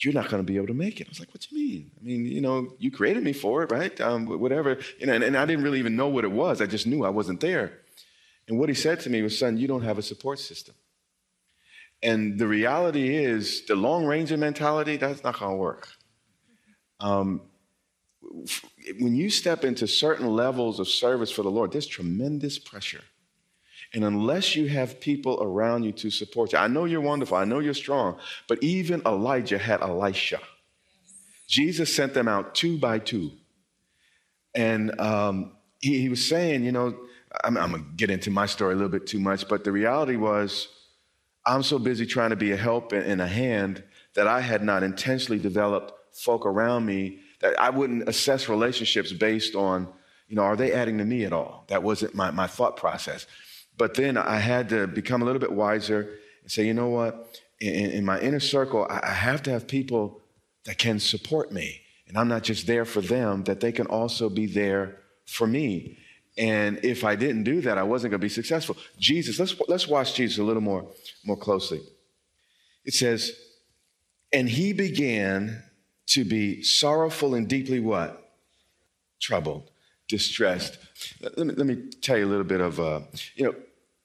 you're 0.00 0.14
not 0.14 0.28
going 0.28 0.42
to 0.42 0.46
be 0.46 0.56
able 0.56 0.66
to 0.66 0.74
make 0.74 1.00
it. 1.00 1.06
I 1.06 1.10
was 1.10 1.20
like, 1.20 1.30
what 1.30 1.40
do 1.40 1.56
you 1.56 1.68
mean? 1.68 1.90
I 2.00 2.04
mean, 2.04 2.26
you 2.26 2.40
know, 2.40 2.74
you 2.78 2.90
created 2.90 3.22
me 3.22 3.32
for 3.32 3.62
it, 3.62 3.70
right? 3.70 3.98
Um, 4.00 4.26
whatever. 4.26 4.76
Know, 5.00 5.12
and, 5.12 5.22
and 5.22 5.36
I 5.36 5.46
didn't 5.46 5.64
really 5.64 5.78
even 5.78 5.96
know 5.96 6.08
what 6.08 6.24
it 6.24 6.32
was. 6.32 6.60
I 6.60 6.66
just 6.66 6.86
knew 6.86 7.04
I 7.04 7.10
wasn't 7.10 7.40
there. 7.40 7.80
And 8.48 8.58
what 8.58 8.68
he 8.68 8.74
said 8.74 9.00
to 9.00 9.10
me 9.10 9.22
was, 9.22 9.38
son, 9.38 9.56
you 9.56 9.68
don't 9.68 9.82
have 9.82 9.98
a 9.98 10.02
support 10.02 10.38
system. 10.38 10.74
And 12.02 12.38
the 12.38 12.46
reality 12.46 13.16
is, 13.16 13.64
the 13.66 13.76
Lone 13.76 14.04
Ranger 14.04 14.36
mentality, 14.36 14.96
that's 14.96 15.24
not 15.24 15.38
going 15.38 15.52
to 15.52 15.56
work. 15.56 15.88
Um, 17.00 17.40
when 19.00 19.14
you 19.14 19.30
step 19.30 19.64
into 19.64 19.86
certain 19.86 20.26
levels 20.26 20.80
of 20.80 20.88
service 20.88 21.30
for 21.30 21.42
the 21.42 21.50
Lord, 21.50 21.72
there's 21.72 21.86
tremendous 21.86 22.58
pressure. 22.58 23.02
And 23.94 24.04
unless 24.04 24.56
you 24.56 24.68
have 24.68 25.00
people 25.00 25.38
around 25.40 25.84
you 25.84 25.92
to 25.92 26.10
support 26.10 26.52
you, 26.52 26.58
I 26.58 26.66
know 26.66 26.84
you're 26.84 27.00
wonderful, 27.00 27.36
I 27.36 27.44
know 27.44 27.60
you're 27.60 27.74
strong, 27.74 28.18
but 28.48 28.62
even 28.62 29.00
Elijah 29.06 29.56
had 29.56 29.80
Elisha. 29.82 30.40
Jesus 31.48 31.94
sent 31.94 32.12
them 32.12 32.26
out 32.26 32.56
two 32.56 32.76
by 32.76 32.98
two. 32.98 33.30
And 34.54 34.98
um, 35.00 35.52
he, 35.80 36.00
he, 36.00 36.08
was 36.08 36.26
saying, 36.26 36.64
you 36.64 36.72
know, 36.72 36.96
I'm, 37.44 37.56
I'm 37.56 37.70
going 37.70 37.84
to 37.84 37.90
get 37.96 38.10
into 38.10 38.30
my 38.30 38.46
story 38.46 38.72
a 38.72 38.76
little 38.76 38.90
bit 38.90 39.06
too 39.06 39.20
much, 39.20 39.48
but 39.48 39.62
the 39.62 39.72
reality 39.72 40.16
was, 40.16 40.68
I'm 41.46 41.62
so 41.62 41.78
busy 41.78 42.06
trying 42.06 42.30
to 42.30 42.36
be 42.36 42.52
a 42.52 42.56
help 42.56 42.92
and 42.92 43.20
a 43.20 43.26
hand 43.26 43.84
that 44.14 44.26
I 44.26 44.40
had 44.40 44.62
not 44.62 44.82
intentionally 44.82 45.40
developed 45.40 45.92
folk 46.16 46.46
around 46.46 46.86
me 46.86 47.20
that 47.40 47.60
I 47.60 47.70
wouldn't 47.70 48.08
assess 48.08 48.48
relationships 48.48 49.12
based 49.12 49.54
on, 49.54 49.88
you 50.28 50.36
know, 50.36 50.42
are 50.42 50.56
they 50.56 50.72
adding 50.72 50.98
to 50.98 51.04
me 51.04 51.24
at 51.24 51.32
all? 51.32 51.64
That 51.68 51.82
wasn't 51.82 52.14
my, 52.14 52.30
my 52.30 52.46
thought 52.46 52.76
process. 52.76 53.26
But 53.76 53.94
then 53.94 54.16
I 54.16 54.38
had 54.38 54.68
to 54.70 54.86
become 54.86 55.22
a 55.22 55.24
little 55.24 55.40
bit 55.40 55.52
wiser 55.52 56.18
and 56.42 56.50
say, 56.50 56.66
you 56.66 56.74
know 56.74 56.88
what? 56.88 57.40
In, 57.60 57.90
in 57.90 58.04
my 58.04 58.20
inner 58.20 58.40
circle, 58.40 58.86
I 58.88 59.10
have 59.10 59.42
to 59.44 59.50
have 59.50 59.66
people 59.66 60.20
that 60.64 60.78
can 60.78 61.00
support 61.00 61.52
me. 61.52 61.80
And 62.06 62.16
I'm 62.16 62.28
not 62.28 62.42
just 62.42 62.66
there 62.66 62.84
for 62.84 63.00
them, 63.00 63.44
that 63.44 63.60
they 63.60 63.72
can 63.72 63.86
also 63.86 64.28
be 64.28 64.46
there 64.46 64.98
for 65.26 65.46
me. 65.46 65.98
And 66.36 66.84
if 66.84 67.04
I 67.04 67.16
didn't 67.16 67.44
do 67.44 67.60
that, 67.62 67.78
I 67.78 67.82
wasn't 67.82 68.10
going 68.10 68.20
to 68.20 68.24
be 68.24 68.28
successful. 68.28 68.76
Jesus, 68.98 69.38
let's, 69.38 69.54
let's 69.68 69.88
watch 69.88 70.14
Jesus 70.14 70.38
a 70.38 70.42
little 70.42 70.62
more, 70.62 70.86
more 71.24 71.36
closely. 71.36 71.80
It 72.84 72.94
says, 72.94 73.32
and 74.32 74.48
he 74.48 74.72
began 74.72 75.62
to 76.06 76.24
be 76.24 76.62
sorrowful 76.62 77.34
and 77.34 77.48
deeply 77.48 77.80
what? 77.80 78.20
Troubled 79.20 79.70
distressed. 80.08 80.78
Let 81.20 81.38
me, 81.38 81.54
let 81.54 81.66
me 81.66 81.76
tell 82.00 82.18
you 82.18 82.26
a 82.26 82.30
little 82.30 82.44
bit 82.44 82.60
of, 82.60 82.80
uh, 82.80 83.00
you 83.34 83.44
know, 83.44 83.54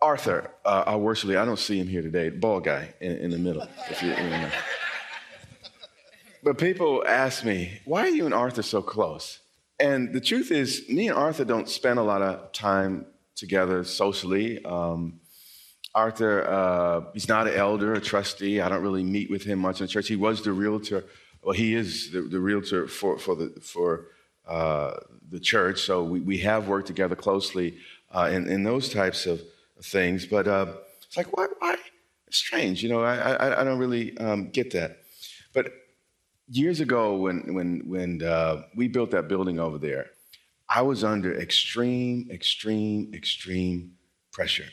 Arthur, 0.02 0.52
uh, 0.66 0.84
our 0.86 0.98
worship 0.98 1.28
leader, 1.30 1.42
I 1.42 1.46
don't 1.46 1.60
see 1.60 1.78
him 1.78 1.88
here 1.88 2.02
today, 2.02 2.30
bald 2.30 2.64
guy 2.64 2.94
in, 3.02 3.18
in 3.18 3.32
the 3.32 3.38
middle. 3.38 3.68
You, 4.02 4.08
you 4.10 4.16
know. 4.16 4.50
But 6.42 6.58
people 6.58 7.04
ask 7.06 7.44
me, 7.44 7.82
why 7.84 8.04
are 8.04 8.10
you 8.10 8.26
and 8.26 8.34
Arthur 8.34 8.62
so 8.62 8.82
close? 8.82 9.40
And 9.78 10.14
the 10.14 10.22
truth 10.22 10.52
is, 10.52 10.88
me 10.88 11.10
and 11.10 11.18
Arthur 11.18 11.44
don't 11.44 11.68
spend 11.68 12.00
a 12.00 12.04
lot 12.04 12.22
of 12.22 12.52
time 12.54 13.08
together 13.36 13.84
socially. 13.84 14.64
Um, 14.64 15.20
Arthur, 15.94 16.48
uh, 16.48 17.02
he's 17.14 17.28
not 17.28 17.48
an 17.48 17.56
elder, 17.56 17.94
a 17.94 18.02
trustee. 18.02 18.62
I 18.62 18.70
don't 18.70 18.82
really 18.82 19.04
meet 19.04 19.30
with 19.30 19.44
him 19.44 19.60
much 19.60 19.82
in 19.82 19.88
the 19.88 19.92
church. 19.92 20.08
He 20.08 20.16
was 20.16 20.42
the 20.42 20.54
realtor. 20.54 21.04
Well, 21.44 21.56
he 21.56 21.74
is 21.74 22.12
the, 22.12 22.22
the 22.22 22.40
realtor 22.40 22.88
for, 22.88 23.18
for, 23.18 23.36
the, 23.36 23.50
for 23.62 24.08
the 25.30 25.40
church, 25.40 25.82
so 25.82 26.04
we, 26.04 26.20
we 26.22 26.38
have 26.40 26.68
worked 26.68 26.88
together 26.88 27.16
closely 27.16 27.78
uh, 28.12 28.30
in, 28.32 28.50
in 28.50 28.64
those 28.64 28.90
types 28.90 29.26
of 29.26 29.42
things. 29.84 30.26
But 30.26 30.48
uh, 30.48 30.74
it's 31.06 31.18
like, 31.18 31.36
why, 31.36 31.48
why? 31.60 31.76
It's 32.28 32.38
strange, 32.38 32.84
you 32.84 32.90
know, 32.90 33.02
I, 33.02 33.16
I, 33.16 33.62
I 33.62 33.64
don't 33.64 33.80
really 33.80 34.18
um, 34.18 34.50
get 34.50 34.72
that. 34.72 34.98
But 35.54 35.72
years 36.48 36.80
ago, 36.80 37.16
when, 37.16 37.54
when, 37.54 37.82
when 37.88 38.24
uh, 38.24 38.64
we 38.76 38.88
built 38.88 39.12
that 39.12 39.28
building 39.28 39.60
over 39.60 39.78
there, 39.78 40.12
I 40.68 40.84
was 40.84 41.04
under 41.04 41.34
extreme, 41.34 42.30
extreme, 42.32 43.12
extreme 43.14 43.94
pressure. 44.32 44.68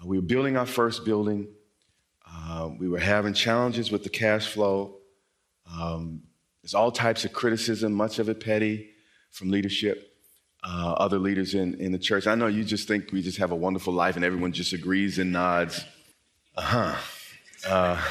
Uh, 0.00 0.06
we 0.06 0.16
were 0.16 0.26
building 0.26 0.56
our 0.56 0.66
first 0.66 1.04
building. 1.04 1.48
Uh, 2.26 2.70
we 2.78 2.88
were 2.88 2.98
having 2.98 3.34
challenges 3.34 3.90
with 3.90 4.02
the 4.02 4.10
cash 4.10 4.46
flow. 4.48 4.96
Um, 5.70 6.22
there's 6.62 6.74
all 6.74 6.90
types 6.90 7.26
of 7.26 7.32
criticism, 7.34 7.92
much 7.92 8.18
of 8.18 8.30
it 8.30 8.40
petty 8.40 8.90
from 9.38 9.50
leadership, 9.50 10.12
uh, 10.64 10.94
other 10.98 11.18
leaders 11.18 11.54
in, 11.54 11.74
in 11.74 11.92
the 11.92 11.98
church. 11.98 12.26
I 12.26 12.34
know 12.34 12.48
you 12.48 12.64
just 12.64 12.88
think 12.88 13.12
we 13.12 13.22
just 13.22 13.38
have 13.38 13.52
a 13.52 13.56
wonderful 13.56 13.92
life 13.92 14.16
and 14.16 14.24
everyone 14.24 14.52
just 14.52 14.72
agrees 14.72 15.18
and 15.18 15.30
nods. 15.32 15.84
Uh-huh. 16.56 16.96
Uh, 17.66 18.02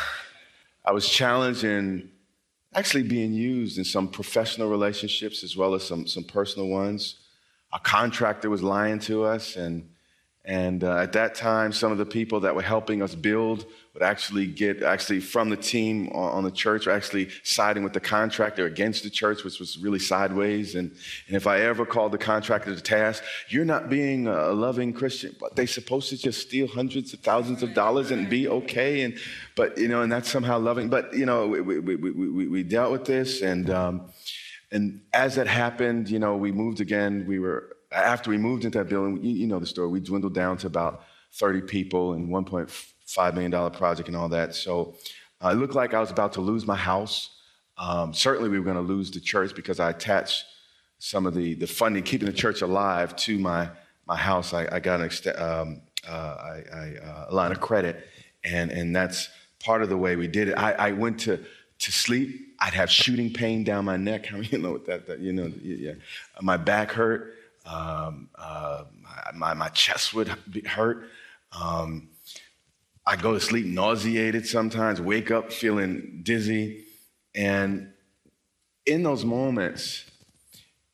I 0.86 0.92
was 0.94 1.08
challenged 1.08 1.66
in 1.66 2.10
actually 2.74 3.04
being 3.04 3.34
used 3.34 3.78
in 3.78 3.84
some 3.84 4.08
professional 4.08 4.70
relationships 4.70 5.44
as 5.44 5.58
well 5.58 5.74
as 5.76 5.84
some, 5.84 6.08
some 6.08 6.24
personal 6.24 6.70
ones. 6.70 7.16
A 7.74 7.80
contractor 7.80 8.50
was 8.50 8.64
lying 8.64 9.00
to 9.00 9.26
us, 9.26 9.58
and, 9.58 9.90
and 10.48 10.82
uh, 10.86 10.96
at 10.96 11.12
that 11.12 11.36
time, 11.36 11.74
some 11.74 11.92
of 11.92 11.98
the 11.98 12.06
people 12.06 12.40
that 12.40 12.56
were 12.56 12.62
helping 12.62 13.02
us 13.02 13.14
build 13.14 13.66
would 13.94 14.02
actually 14.02 14.48
get 14.48 14.82
actually 14.82 15.20
from 15.20 15.50
the 15.50 15.58
team 15.58 16.08
on, 16.14 16.46
the 16.46 16.52
church 16.52 16.88
or 16.88 16.92
actually 16.92 17.28
siding 17.44 17.84
with 17.84 17.92
the 17.92 18.00
contractor 18.00 18.66
against 18.66 19.04
the 19.04 19.10
church, 19.10 19.44
which 19.44 19.60
was 19.60 19.78
really 19.78 20.00
sideways. 20.00 20.76
And, 20.76 20.96
and 21.28 21.36
if 21.36 21.48
I 21.48 21.60
ever 21.62 21.86
called 21.86 22.14
the 22.14 22.18
contractor 22.18 22.74
to 22.74 22.80
task, 22.80 23.24
you're 23.50 23.66
not 23.66 23.90
being 23.90 24.28
a 24.28 24.52
loving 24.52 24.94
Christian, 24.94 25.36
but 25.38 25.58
they're 25.58 25.68
supposed 25.68 26.10
to 26.12 26.18
just 26.18 26.48
steal 26.48 26.68
hundreds 26.68 27.14
of 27.14 27.20
thousands 27.20 27.62
of 27.62 27.74
dollars 27.74 28.12
and 28.12 28.30
be 28.30 28.48
okay. 28.48 29.02
And 29.02 29.18
but 29.58 29.78
you 29.78 29.90
know, 29.90 30.02
and 30.02 30.10
that's 30.10 30.32
somehow 30.32 30.60
loving. 30.60 30.88
But 30.88 31.14
you 31.14 31.26
know, 31.26 31.46
we 31.46 31.60
we, 31.60 31.80
we, 31.80 32.12
we, 32.12 32.48
we 32.48 32.64
dealt 32.64 32.94
with 32.94 33.04
this, 33.04 33.42
and 33.42 33.70
um, 33.70 34.14
and 34.72 35.02
as 35.12 35.36
that 35.36 35.48
happened, 35.48 36.10
you 36.10 36.20
know, 36.20 36.38
we 36.38 36.54
moved 36.54 36.80
again. 36.80 37.26
We 37.28 37.40
were 37.40 37.77
after 37.92 38.30
we 38.30 38.38
moved 38.38 38.66
into 38.66 38.78
that 38.80 38.90
building. 38.90 39.24
You, 39.24 39.32
you 39.32 39.48
know 39.48 39.60
the 39.60 39.66
story. 39.66 39.90
We 39.90 40.00
dwindled 40.00 40.34
down 40.34 40.58
to 40.60 40.68
about 40.68 41.04
30 41.34 41.62
people 41.62 42.14
and 42.14 42.30
1.5 42.30 42.94
$5 43.08 43.34
million 43.34 43.72
project 43.72 44.10
and 44.10 44.18
all 44.18 44.30
that. 44.30 44.54
So 44.54 44.96
uh, 45.44 45.50
it 45.50 45.56
looked 45.56 45.76
like 45.76 45.94
I 45.94 46.00
was 46.00 46.12
about 46.12 46.34
to 46.34 46.42
lose 46.42 46.68
my 46.68 46.76
house. 46.76 47.30
Um, 47.78 48.14
certainly, 48.14 48.50
we 48.50 48.60
were 48.60 48.66
going 48.66 48.76
to 48.76 48.82
lose 48.82 49.12
the 49.12 49.20
church 49.20 49.56
because 49.56 49.80
I 49.80 49.92
attached 49.92 50.44
some 51.00 51.26
of 51.26 51.34
the, 51.34 51.54
the 51.54 51.68
funding, 51.68 52.04
keeping 52.04 52.26
the 52.26 52.34
church 52.34 52.62
alive 52.62 53.16
to 53.16 53.38
my, 53.38 53.70
my 54.08 54.16
house, 54.16 54.54
I, 54.54 54.68
I 54.72 54.80
got 54.80 55.00
an 55.00 55.10
ext- 55.10 55.40
um, 55.40 55.82
uh, 56.08 56.12
I, 56.12 56.64
I, 56.74 56.96
uh, 56.96 57.26
a 57.30 57.36
line 57.36 57.52
of 57.52 57.62
credit, 57.62 58.08
and, 58.44 58.72
and 58.72 58.96
that's 58.96 59.30
part 59.60 59.84
of 59.84 59.90
the 59.90 59.98
way 59.98 60.16
we 60.16 60.28
did 60.28 60.50
it. 60.50 60.58
I, 60.58 60.72
I 60.74 60.92
went 60.94 61.20
to, 61.22 61.38
to 61.38 61.92
sleep. 61.92 62.56
I'd 62.60 62.74
have 62.74 62.90
shooting 62.90 63.32
pain 63.32 63.64
down 63.64 63.86
my 63.86 63.98
neck. 63.98 64.28
I 64.34 64.38
mean, 64.38 64.50
you 64.52 64.58
know 64.58 64.80
that, 64.80 65.06
that 65.08 65.20
you 65.20 65.34
know, 65.34 65.52
yeah. 65.62 65.94
My 66.42 66.58
back 66.58 66.92
hurt. 66.92 67.36
Um, 67.68 68.30
uh, 68.36 68.86
my, 69.34 69.54
my 69.54 69.70
chest 69.70 70.14
would 70.14 70.30
hurt. 70.66 71.10
Um, 71.52 72.10
I 73.06 73.16
go 73.16 73.34
to 73.34 73.40
sleep 73.40 73.66
nauseated 73.66 74.48
sometimes, 74.48 75.02
wake 75.02 75.32
up 75.32 75.52
feeling 75.52 76.22
dizzy. 76.24 76.86
And 77.36 77.92
in 78.86 79.04
those 79.04 79.26
moments, 79.26 80.06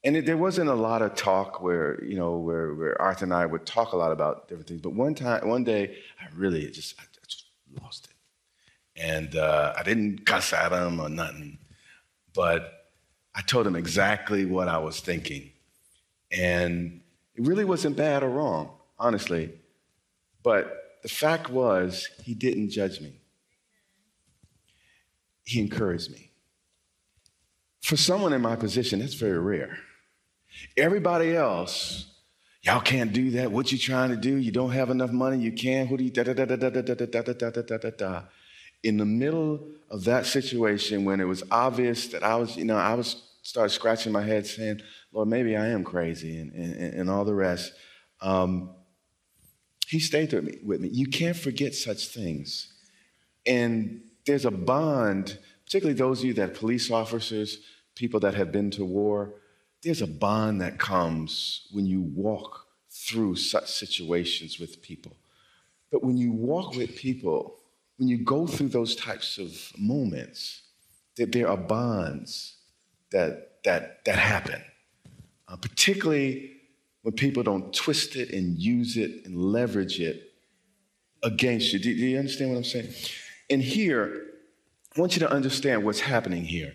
and 0.04 0.18
it, 0.18 0.26
there 0.26 0.38
wasn't 0.38 0.70
a 0.70 0.76
lot 0.76 1.02
of 1.02 1.16
talk 1.16 1.62
where, 1.62 2.04
you 2.04 2.18
know, 2.18 2.38
where, 2.38 2.74
where 2.74 3.02
Arthur 3.02 3.26
and 3.26 3.34
I 3.34 3.46
would 3.46 3.66
talk 3.66 3.94
a 3.94 3.98
lot 3.98 4.12
about 4.12 4.48
different 4.48 4.68
things. 4.68 4.82
But 4.82 4.94
one 4.94 5.16
time, 5.16 5.48
one 5.48 5.64
day, 5.64 5.98
I 6.20 6.26
really 6.36 6.70
just, 6.70 7.00
I 7.00 7.04
just 7.26 7.46
lost 7.82 8.06
it. 8.06 9.02
And 9.02 9.36
uh, 9.36 9.74
I 9.78 9.84
didn't 9.84 10.26
cuss 10.26 10.54
at 10.54 10.72
him 10.72 11.00
or 11.00 11.10
nothing. 11.10 11.60
But 12.34 12.90
I 13.34 13.42
told 13.42 13.66
him 13.66 13.76
exactly 13.76 14.46
what 14.46 14.68
I 14.68 14.78
was 14.80 15.00
thinking. 15.00 15.53
And 16.38 17.02
it 17.36 17.46
really 17.46 17.66
wasn't 17.66 17.96
bad 17.96 18.24
or 18.24 18.30
wrong, 18.30 18.72
honestly. 18.98 19.52
But 20.44 21.00
the 21.04 21.10
fact 21.10 21.50
was, 21.50 22.10
he 22.24 22.34
didn't 22.34 22.70
judge 22.70 23.00
me, 23.00 23.14
he 25.44 25.60
encouraged 25.60 26.12
me. 26.12 26.32
For 27.82 27.98
someone 27.98 28.32
in 28.32 28.42
my 28.42 28.56
position, 28.56 29.00
that's 29.00 29.14
very 29.14 29.38
rare. 29.38 29.78
Everybody 30.78 31.36
else, 31.36 32.06
y'all 32.62 32.80
can't 32.80 33.12
do 33.12 33.32
that. 33.32 33.52
What 33.52 33.74
you 33.74 33.78
trying 33.78 34.10
to 34.12 34.16
do? 34.16 34.38
You 34.38 34.52
don't 34.52 34.72
have 34.72 34.90
enough 34.90 35.12
money. 35.12 35.38
You 35.40 35.52
can't. 35.52 35.90
Who 35.90 35.98
do 35.98 36.04
you 36.06 36.10
da 36.10 36.24
da 36.24 36.34
da 36.34 36.46
da 36.46 36.56
da 36.56 36.70
da 36.70 36.82
da 36.82 36.94
da 36.94 37.22
da 37.22 37.34
da 37.34 37.62
da 37.62 37.78
da 37.78 37.90
da. 37.90 38.22
In 38.84 38.98
the 38.98 39.06
middle 39.06 39.68
of 39.90 40.06
that 40.06 40.26
situation, 40.26 41.04
when 41.04 41.20
it 41.20 41.26
was 41.26 41.44
obvious 41.52 42.08
that 42.08 42.24
I 42.24 42.36
was, 42.36 42.56
you 42.56 42.66
know, 42.66 42.78
I 42.78 42.94
was 42.94 43.22
started 43.44 43.70
scratching 43.70 44.12
my 44.12 44.24
head, 44.24 44.48
saying, 44.48 44.82
"Lord, 45.12 45.28
maybe 45.28 45.56
I 45.56 45.68
am 45.68 45.84
crazy," 45.84 46.40
and 46.40 46.52
and, 46.54 46.94
and 46.96 47.10
all 47.10 47.26
the 47.26 47.36
rest. 47.36 47.74
Um, 48.22 48.72
he 49.88 50.00
stayed 50.00 50.34
with 50.34 50.46
me, 50.46 50.58
with 50.64 50.82
me. 50.82 50.90
You 50.92 51.08
can't 51.08 51.38
forget 51.38 51.76
such 51.76 52.08
things. 52.08 52.74
And 53.46 54.02
there's 54.26 54.46
a 54.46 54.52
bond, 54.52 55.38
particularly 55.66 55.98
those 55.98 56.22
of 56.22 56.26
you 56.26 56.34
that 56.36 56.56
police 56.56 56.90
officers, 56.90 57.60
people 57.94 58.20
that 58.22 58.34
have 58.34 58.52
been 58.52 58.72
to 58.72 58.86
war, 58.86 59.36
there's 59.84 60.02
a 60.02 60.08
bond 60.08 60.62
that 60.62 60.80
comes 60.80 61.68
when 61.72 61.86
you 61.86 62.02
walk 62.02 62.66
through 62.90 63.36
such 63.36 63.70
situations 63.70 64.60
with 64.60 64.82
people. 64.82 65.12
But 65.92 66.04
when 66.04 66.18
you 66.18 66.32
walk 66.32 66.76
with 66.76 66.96
people, 66.96 67.58
when 67.98 68.08
you 68.08 68.18
go 68.24 68.48
through 68.48 68.70
those 68.70 68.96
types 68.96 69.38
of 69.38 69.72
moments, 69.78 70.62
that 71.18 71.32
there 71.32 71.50
are 71.50 71.58
bonds 71.58 72.56
that, 73.14 73.64
that, 73.64 74.04
that 74.06 74.20
happen. 74.20 74.62
Uh, 75.48 75.56
particularly 75.56 76.52
when 77.04 77.14
people 77.14 77.44
don't 77.44 77.74
twist 77.74 78.16
it 78.16 78.32
and 78.32 78.58
use 78.58 78.98
it 78.98 79.26
and 79.26 79.38
leverage 79.38 80.00
it 80.00 80.32
against 81.24 81.72
you. 81.72 81.80
Do, 81.80 81.96
do 81.96 82.06
you 82.06 82.18
understand 82.18 82.52
what 82.52 82.58
I'm 82.58 82.64
saying? 82.64 82.94
And 83.50 83.62
here, 83.62 84.26
I 84.96 85.00
want 85.00 85.16
you 85.16 85.20
to 85.22 85.32
understand 85.32 85.84
what's 85.84 86.02
happening 86.02 86.44
here. 86.44 86.74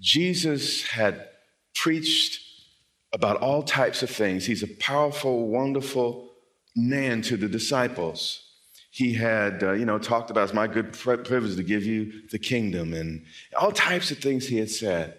Jesus 0.00 0.86
had 0.86 1.28
preached 1.74 2.40
about 3.12 3.38
all 3.38 3.62
types 3.62 4.02
of 4.02 4.10
things. 4.10 4.46
He's 4.46 4.62
a 4.62 4.68
powerful, 4.68 5.48
wonderful 5.48 6.30
man 6.76 7.22
to 7.22 7.36
the 7.36 7.48
disciples. 7.48 8.44
He 8.90 9.14
had, 9.14 9.62
uh, 9.62 9.72
you 9.72 9.84
know, 9.84 9.98
talked 9.98 10.30
about 10.30 10.44
it's 10.44 10.54
my 10.54 10.66
good 10.66 10.92
privilege 10.92 11.56
to 11.56 11.62
give 11.62 11.84
you 11.84 12.26
the 12.30 12.38
kingdom 12.38 12.94
and 12.94 13.24
all 13.58 13.72
types 13.72 14.10
of 14.10 14.18
things 14.18 14.46
he 14.46 14.58
had 14.58 14.70
said. 14.70 15.18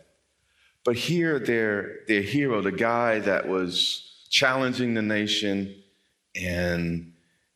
But 0.86 0.96
here, 0.96 1.40
their, 1.40 2.00
their 2.08 2.22
hero, 2.22 2.62
the 2.62 2.72
guy 2.72 3.20
that 3.20 3.48
was 3.48 4.26
challenging 4.30 4.94
the 4.94 5.02
nation 5.02 5.76
and, 6.36 7.14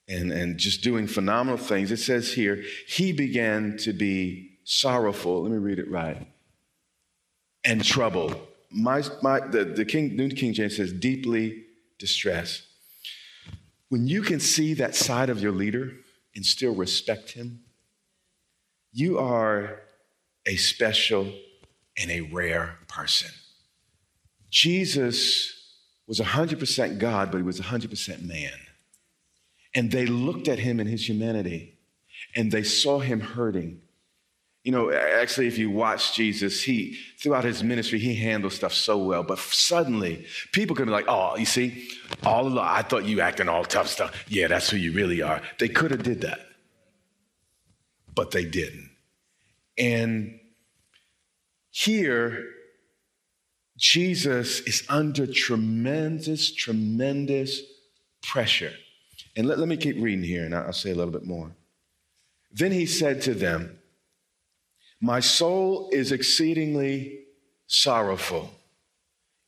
and, 0.07 0.31
and 0.31 0.57
just 0.57 0.81
doing 0.81 1.07
phenomenal 1.07 1.57
things. 1.57 1.91
It 1.91 1.97
says 1.97 2.33
here, 2.33 2.63
he 2.87 3.13
began 3.13 3.77
to 3.77 3.93
be 3.93 4.57
sorrowful. 4.63 5.43
Let 5.43 5.51
me 5.51 5.57
read 5.57 5.79
it 5.79 5.89
right. 5.89 6.27
And 7.63 7.83
troubled. 7.83 8.35
My, 8.69 9.03
my, 9.21 9.39
the, 9.39 9.65
the 9.65 9.85
King, 9.85 10.15
New 10.15 10.29
King 10.29 10.53
James 10.53 10.75
says, 10.75 10.91
deeply 10.91 11.63
distressed. 11.99 12.63
When 13.89 14.07
you 14.07 14.21
can 14.21 14.39
see 14.39 14.73
that 14.73 14.95
side 14.95 15.29
of 15.29 15.41
your 15.41 15.51
leader 15.51 15.93
and 16.35 16.45
still 16.45 16.73
respect 16.73 17.31
him, 17.31 17.63
you 18.91 19.19
are 19.19 19.81
a 20.45 20.55
special 20.55 21.31
and 21.97 22.11
a 22.11 22.21
rare 22.21 22.77
person. 22.87 23.29
Jesus 24.49 25.53
was 26.07 26.19
100% 26.19 26.99
God, 26.99 27.31
but 27.31 27.37
he 27.37 27.43
was 27.43 27.59
100% 27.59 28.21
man. 28.23 28.51
And 29.75 29.91
they 29.91 30.05
looked 30.05 30.47
at 30.47 30.59
him 30.59 30.79
in 30.79 30.87
his 30.87 31.07
humanity 31.07 31.77
and 32.35 32.51
they 32.51 32.63
saw 32.63 32.99
him 32.99 33.19
hurting. 33.19 33.81
You 34.63 34.71
know, 34.71 34.91
actually, 34.91 35.47
if 35.47 35.57
you 35.57 35.69
watch 35.69 36.15
Jesus, 36.15 36.61
he, 36.61 36.97
throughout 37.19 37.43
his 37.43 37.63
ministry, 37.63 37.99
he 37.99 38.15
handled 38.15 38.53
stuff 38.53 38.73
so 38.73 38.97
well. 38.97 39.23
But 39.23 39.39
suddenly, 39.39 40.25
people 40.51 40.75
could 40.75 40.85
be 40.85 40.91
like, 40.91 41.05
oh, 41.07 41.35
you 41.35 41.45
see, 41.45 41.89
all 42.23 42.47
along, 42.47 42.67
I 42.67 42.81
thought 42.81 43.03
you 43.03 43.19
acting 43.19 43.49
all 43.49 43.65
tough 43.65 43.87
stuff. 43.87 44.23
Yeah, 44.29 44.47
that's 44.47 44.69
who 44.69 44.77
you 44.77 44.93
really 44.93 45.21
are. 45.21 45.41
They 45.59 45.67
could 45.67 45.91
have 45.91 46.03
did 46.03 46.21
that, 46.21 46.39
but 48.15 48.31
they 48.31 48.45
didn't. 48.45 48.89
And 49.77 50.39
here, 51.75 52.45
Jesus 53.79 54.59
is 54.59 54.83
under 54.89 55.25
tremendous, 55.25 56.53
tremendous 56.53 57.61
pressure. 58.21 58.73
And 59.35 59.47
let, 59.47 59.57
let 59.57 59.67
me 59.67 59.75
keep 59.75 59.95
reading 59.97 60.23
here, 60.23 60.45
and 60.45 60.53
I'll 60.53 60.71
say 60.71 60.91
a 60.91 60.95
little 60.95 61.11
bit 61.11 61.25
more. 61.25 61.55
Then 62.51 62.71
he 62.71 62.85
said 62.85 63.23
to 63.23 63.33
them, 63.33 63.79
My 65.01 65.19
soul 65.19 65.89
is 65.91 66.11
exceedingly 66.11 67.21
sorrowful, 67.65 68.51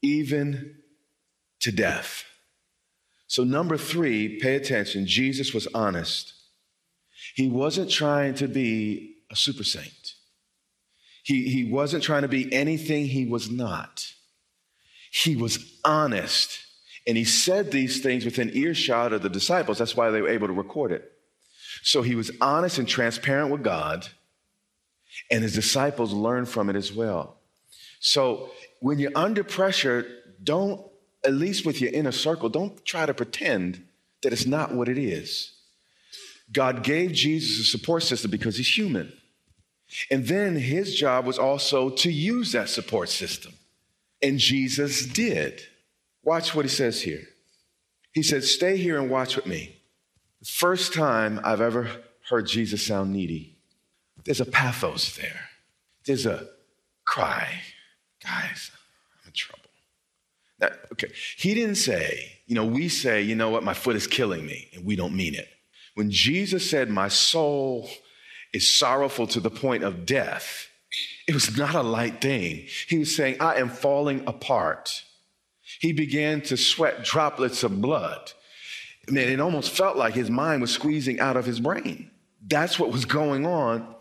even 0.02 0.78
to 1.60 1.72
death. 1.72 2.24
So, 3.28 3.44
number 3.44 3.78
three, 3.78 4.40
pay 4.40 4.56
attention. 4.56 5.06
Jesus 5.06 5.54
was 5.54 5.68
honest. 5.76 6.34
He 7.36 7.48
wasn't 7.50 7.92
trying 7.92 8.34
to 8.36 8.48
be 8.48 9.18
a 9.32 9.36
super 9.36 9.64
saint. 9.64 10.05
He, 11.26 11.50
he 11.50 11.66
wasn't 11.66 12.04
trying 12.04 12.22
to 12.22 12.28
be 12.28 12.54
anything 12.54 13.08
he 13.08 13.26
was 13.26 13.50
not. 13.50 14.06
He 15.10 15.36
was 15.36 15.80
honest. 15.84 16.60
And 17.08 17.18
he 17.18 17.24
said 17.24 17.72
these 17.72 18.00
things 18.04 18.26
within 18.26 18.52
earshot 18.56 19.12
of 19.12 19.24
the 19.24 19.30
disciples. 19.30 19.80
That's 19.80 19.98
why 19.98 20.12
they 20.12 20.22
were 20.22 20.30
able 20.30 20.46
to 20.46 20.54
record 20.54 20.92
it. 20.92 21.12
So 21.82 22.04
he 22.04 22.14
was 22.14 22.30
honest 22.42 22.78
and 22.78 22.88
transparent 22.88 23.50
with 23.50 23.64
God, 23.64 24.08
and 25.32 25.42
his 25.42 25.56
disciples 25.56 26.14
learned 26.14 26.48
from 26.48 26.70
it 26.70 26.76
as 26.76 26.94
well. 26.94 27.38
So 28.00 28.52
when 28.80 29.00
you're 29.00 29.12
under 29.16 29.44
pressure, 29.44 30.06
don't, 30.44 30.80
at 31.24 31.34
least 31.34 31.66
with 31.66 31.82
your 31.82 31.92
inner 31.92 32.12
circle, 32.12 32.50
don't 32.50 32.86
try 32.86 33.08
to 33.08 33.16
pretend 33.16 33.84
that 34.22 34.32
it's 34.32 34.46
not 34.46 34.76
what 34.76 34.90
it 34.90 35.00
is. 35.00 35.54
God 36.52 36.84
gave 36.84 37.14
Jesus 37.14 37.60
a 37.62 37.64
support 37.64 38.04
system 38.04 38.30
because 38.30 38.58
he's 38.58 38.78
human. 38.78 39.12
And 40.10 40.28
then 40.28 40.56
his 40.56 40.96
job 40.96 41.26
was 41.26 41.38
also 41.38 41.90
to 41.90 42.12
use 42.12 42.52
that 42.52 42.70
support 42.70 43.10
system. 43.10 43.54
And 44.22 44.40
Jesus 44.40 45.06
did. 45.06 45.62
Watch 46.24 46.56
what 46.56 46.66
he 46.66 46.70
says 46.70 47.02
here. 47.02 47.28
He 48.14 48.24
said, 48.24 48.44
Stay 48.44 48.78
here 48.78 49.00
and 49.00 49.10
watch 49.10 49.36
with 49.36 49.46
me. 49.46 49.76
The 50.40 50.48
first 50.48 50.94
time 50.94 51.40
I've 51.44 51.62
ever 51.62 51.90
heard 52.30 52.48
Jesus 52.48 52.86
sound 52.86 53.14
needy, 53.14 53.58
there's 54.24 54.42
a 54.42 54.46
pathos 54.46 55.16
there. 55.16 55.50
There's 56.06 56.26
a 56.26 56.48
cry. 57.06 57.48
Guys, 58.24 58.72
I'm 59.22 59.28
in 59.28 59.34
trouble. 59.34 59.70
Now, 60.60 60.70
okay, 60.94 61.12
he 61.38 61.54
didn't 61.54 61.76
say, 61.76 62.40
you 62.48 62.56
know, 62.56 62.66
we 62.66 62.90
say, 62.90 63.22
you 63.22 63.36
know 63.36 63.50
what, 63.50 63.64
my 63.64 63.74
foot 63.74 63.96
is 63.96 64.08
killing 64.08 64.46
me, 64.46 64.70
and 64.74 64.86
we 64.86 64.96
don't 64.96 65.16
mean 65.16 65.36
it. 65.36 65.48
When 65.96 66.10
Jesus 66.10 66.70
said, 66.70 66.90
my 66.90 67.08
soul 67.08 67.90
is 68.56 68.78
sorrowful 68.78 69.28
to 69.28 69.40
the 69.40 69.52
point 69.52 69.84
of 69.84 70.06
death, 70.06 70.70
it 71.28 71.34
was 71.34 71.58
not 71.58 71.76
a 71.76 71.82
light 71.82 72.22
thing. 72.22 72.66
He 72.88 72.98
was 72.98 73.16
saying, 73.16 73.38
I 73.40 73.56
am 73.56 73.70
falling 73.70 74.24
apart. 74.28 75.04
He 75.80 75.92
began 75.92 76.42
to 76.44 76.58
sweat 76.58 77.04
droplets 77.04 77.64
of 77.64 77.82
blood. 77.82 78.32
I 79.08 79.12
mean, 79.12 79.28
it 79.28 79.40
almost 79.40 79.72
felt 79.72 79.98
like 79.98 80.14
his 80.14 80.30
mind 80.30 80.62
was 80.62 80.72
squeezing 80.72 81.20
out 81.20 81.38
of 81.38 81.46
his 81.46 81.60
brain. 81.60 82.12
That's 82.48 82.80
what 82.80 82.92
was 82.92 83.06
going 83.06 83.46
on 83.46 83.96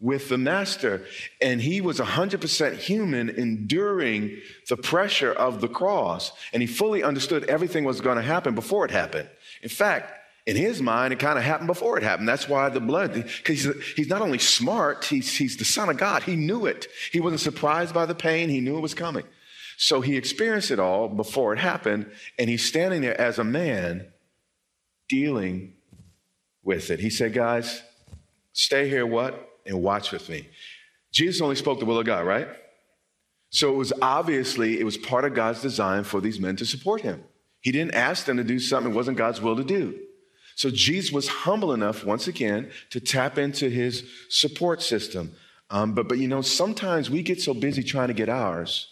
with 0.00 0.28
the 0.28 0.38
master. 0.38 1.04
And 1.40 1.60
he 1.60 1.80
was 1.80 1.98
100% 1.98 2.76
human, 2.76 3.28
enduring 3.28 4.40
the 4.68 4.76
pressure 4.76 5.32
of 5.32 5.60
the 5.60 5.68
cross. 5.68 6.32
And 6.52 6.62
he 6.62 6.66
fully 6.66 7.02
understood 7.02 7.44
everything 7.44 7.84
was 7.84 8.00
going 8.00 8.16
to 8.16 8.22
happen 8.22 8.54
before 8.54 8.84
it 8.84 8.90
happened. 8.90 9.28
In 9.62 9.68
fact, 9.68 10.19
in 10.46 10.56
his 10.56 10.80
mind, 10.80 11.12
it 11.12 11.18
kind 11.18 11.38
of 11.38 11.44
happened 11.44 11.66
before 11.66 11.98
it 11.98 12.02
happened. 12.02 12.28
That's 12.28 12.48
why 12.48 12.68
the 12.70 12.80
blood, 12.80 13.12
because 13.12 13.62
he's, 13.62 13.92
he's 13.96 14.08
not 14.08 14.22
only 14.22 14.38
smart, 14.38 15.04
he's, 15.04 15.36
he's 15.36 15.56
the 15.56 15.64
son 15.64 15.88
of 15.88 15.96
God. 15.96 16.22
He 16.22 16.36
knew 16.36 16.66
it. 16.66 16.88
He 17.12 17.20
wasn't 17.20 17.40
surprised 17.40 17.94
by 17.94 18.06
the 18.06 18.14
pain, 18.14 18.48
he 18.48 18.60
knew 18.60 18.76
it 18.76 18.80
was 18.80 18.94
coming. 18.94 19.24
So 19.76 20.00
he 20.00 20.16
experienced 20.16 20.70
it 20.70 20.78
all 20.78 21.08
before 21.08 21.52
it 21.52 21.58
happened, 21.58 22.10
and 22.38 22.50
he's 22.50 22.64
standing 22.64 23.00
there 23.00 23.18
as 23.18 23.38
a 23.38 23.44
man 23.44 24.12
dealing 25.08 25.74
with 26.62 26.90
it. 26.90 27.00
He 27.00 27.10
said, 27.10 27.32
Guys, 27.32 27.82
stay 28.52 28.88
here, 28.88 29.06
what? 29.06 29.48
And 29.66 29.82
watch 29.82 30.12
with 30.12 30.28
me. 30.28 30.48
Jesus 31.12 31.40
only 31.40 31.56
spoke 31.56 31.80
the 31.80 31.86
will 31.86 31.98
of 31.98 32.06
God, 32.06 32.26
right? 32.26 32.48
So 33.50 33.72
it 33.72 33.76
was 33.76 33.92
obviously, 34.00 34.78
it 34.78 34.84
was 34.84 34.96
part 34.96 35.24
of 35.24 35.34
God's 35.34 35.60
design 35.60 36.04
for 36.04 36.20
these 36.20 36.38
men 36.38 36.56
to 36.56 36.64
support 36.64 37.00
him. 37.00 37.24
He 37.60 37.72
didn't 37.72 37.94
ask 37.94 38.24
them 38.24 38.36
to 38.36 38.44
do 38.44 38.58
something 38.58 38.92
it 38.92 38.96
wasn't 38.96 39.18
God's 39.18 39.40
will 39.40 39.56
to 39.56 39.64
do. 39.64 39.98
So 40.60 40.68
Jesus 40.68 41.10
was 41.10 41.26
humble 41.26 41.72
enough, 41.72 42.04
once 42.04 42.28
again, 42.28 42.70
to 42.90 43.00
tap 43.00 43.38
into 43.38 43.70
his 43.70 44.04
support 44.28 44.82
system. 44.82 45.34
Um, 45.70 45.94
but, 45.94 46.06
but 46.06 46.18
you 46.18 46.28
know, 46.28 46.42
sometimes 46.42 47.08
we 47.08 47.22
get 47.22 47.40
so 47.40 47.54
busy 47.54 47.82
trying 47.82 48.08
to 48.08 48.12
get 48.12 48.28
ours, 48.28 48.86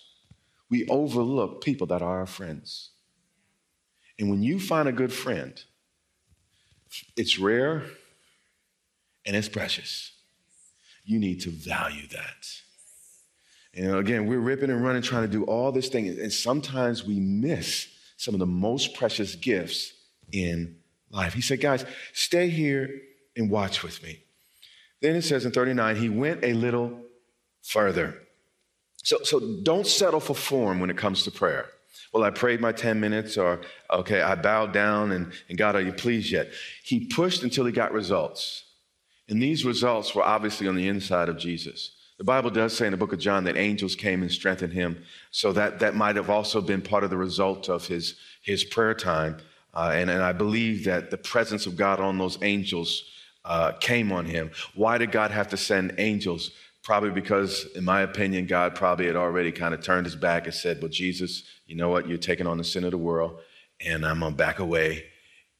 we 0.70 0.88
overlook 0.88 1.62
people 1.62 1.86
that 1.88 2.00
are 2.00 2.20
our 2.20 2.26
friends. 2.26 2.92
And 4.18 4.30
when 4.30 4.42
you 4.42 4.58
find 4.58 4.88
a 4.88 4.92
good 4.92 5.12
friend, 5.12 5.62
it's 7.18 7.38
rare 7.38 7.84
and 9.26 9.36
it's 9.36 9.50
precious. 9.50 10.12
You 11.04 11.18
need 11.18 11.42
to 11.42 11.50
value 11.50 12.08
that. 12.08 12.46
Know, 13.76 13.98
again, 13.98 14.24
we're 14.24 14.38
ripping 14.38 14.70
and 14.70 14.82
running 14.82 15.02
trying 15.02 15.24
to 15.24 15.28
do 15.28 15.44
all 15.44 15.70
this 15.70 15.90
thing, 15.90 16.08
and 16.08 16.32
sometimes 16.32 17.04
we 17.04 17.20
miss 17.20 17.88
some 18.16 18.32
of 18.32 18.40
the 18.40 18.46
most 18.46 18.94
precious 18.94 19.34
gifts 19.34 19.92
in 20.32 20.77
life. 21.10 21.34
He 21.34 21.40
said, 21.40 21.60
Guys, 21.60 21.84
stay 22.12 22.48
here 22.48 22.90
and 23.36 23.50
watch 23.50 23.82
with 23.82 24.02
me. 24.02 24.20
Then 25.00 25.16
it 25.16 25.22
says 25.22 25.44
in 25.44 25.52
39, 25.52 25.96
he 25.96 26.08
went 26.08 26.44
a 26.44 26.52
little 26.52 27.00
further. 27.62 28.18
So, 29.04 29.18
so 29.22 29.40
don't 29.62 29.86
settle 29.86 30.20
for 30.20 30.34
form 30.34 30.80
when 30.80 30.90
it 30.90 30.96
comes 30.96 31.22
to 31.24 31.30
prayer. 31.30 31.66
Well, 32.12 32.24
I 32.24 32.30
prayed 32.30 32.60
my 32.60 32.72
10 32.72 32.98
minutes, 33.00 33.36
or 33.36 33.60
okay, 33.90 34.22
I 34.22 34.34
bowed 34.34 34.72
down, 34.72 35.12
and, 35.12 35.32
and 35.48 35.58
God, 35.58 35.76
are 35.76 35.80
you 35.80 35.92
pleased 35.92 36.30
yet? 36.30 36.50
He 36.82 37.06
pushed 37.06 37.42
until 37.42 37.66
he 37.66 37.72
got 37.72 37.92
results. 37.92 38.64
And 39.28 39.42
these 39.42 39.64
results 39.64 40.14
were 40.14 40.22
obviously 40.22 40.66
on 40.68 40.74
the 40.74 40.88
inside 40.88 41.28
of 41.28 41.38
Jesus. 41.38 41.92
The 42.16 42.24
Bible 42.24 42.50
does 42.50 42.76
say 42.76 42.86
in 42.86 42.92
the 42.92 42.96
book 42.96 43.12
of 43.12 43.20
John 43.20 43.44
that 43.44 43.56
angels 43.56 43.94
came 43.94 44.22
and 44.22 44.32
strengthened 44.32 44.72
him. 44.72 45.04
So 45.30 45.52
that, 45.52 45.78
that 45.78 45.94
might 45.94 46.16
have 46.16 46.30
also 46.30 46.60
been 46.60 46.82
part 46.82 47.04
of 47.04 47.10
the 47.10 47.16
result 47.16 47.68
of 47.68 47.86
his, 47.86 48.16
his 48.42 48.64
prayer 48.64 48.94
time. 48.94 49.36
Uh, 49.74 49.92
and, 49.94 50.10
and 50.10 50.22
I 50.22 50.32
believe 50.32 50.84
that 50.84 51.10
the 51.10 51.18
presence 51.18 51.66
of 51.66 51.76
God 51.76 52.00
on 52.00 52.18
those 52.18 52.38
angels 52.42 53.04
uh, 53.44 53.72
came 53.72 54.12
on 54.12 54.24
him. 54.24 54.50
Why 54.74 54.98
did 54.98 55.12
God 55.12 55.30
have 55.30 55.48
to 55.48 55.56
send 55.56 55.94
angels? 55.98 56.50
Probably 56.82 57.10
because, 57.10 57.66
in 57.74 57.84
my 57.84 58.02
opinion, 58.02 58.46
God 58.46 58.74
probably 58.74 59.06
had 59.06 59.16
already 59.16 59.52
kind 59.52 59.74
of 59.74 59.82
turned 59.82 60.06
his 60.06 60.16
back 60.16 60.46
and 60.46 60.54
said, 60.54 60.80
Well, 60.80 60.90
Jesus, 60.90 61.44
you 61.66 61.74
know 61.76 61.90
what? 61.90 62.08
You're 62.08 62.18
taking 62.18 62.46
on 62.46 62.58
the 62.58 62.64
sin 62.64 62.84
of 62.84 62.92
the 62.92 62.98
world, 62.98 63.40
and 63.84 64.06
I'm 64.06 64.20
going 64.20 64.32
to 64.32 64.36
back 64.36 64.58
away. 64.58 65.04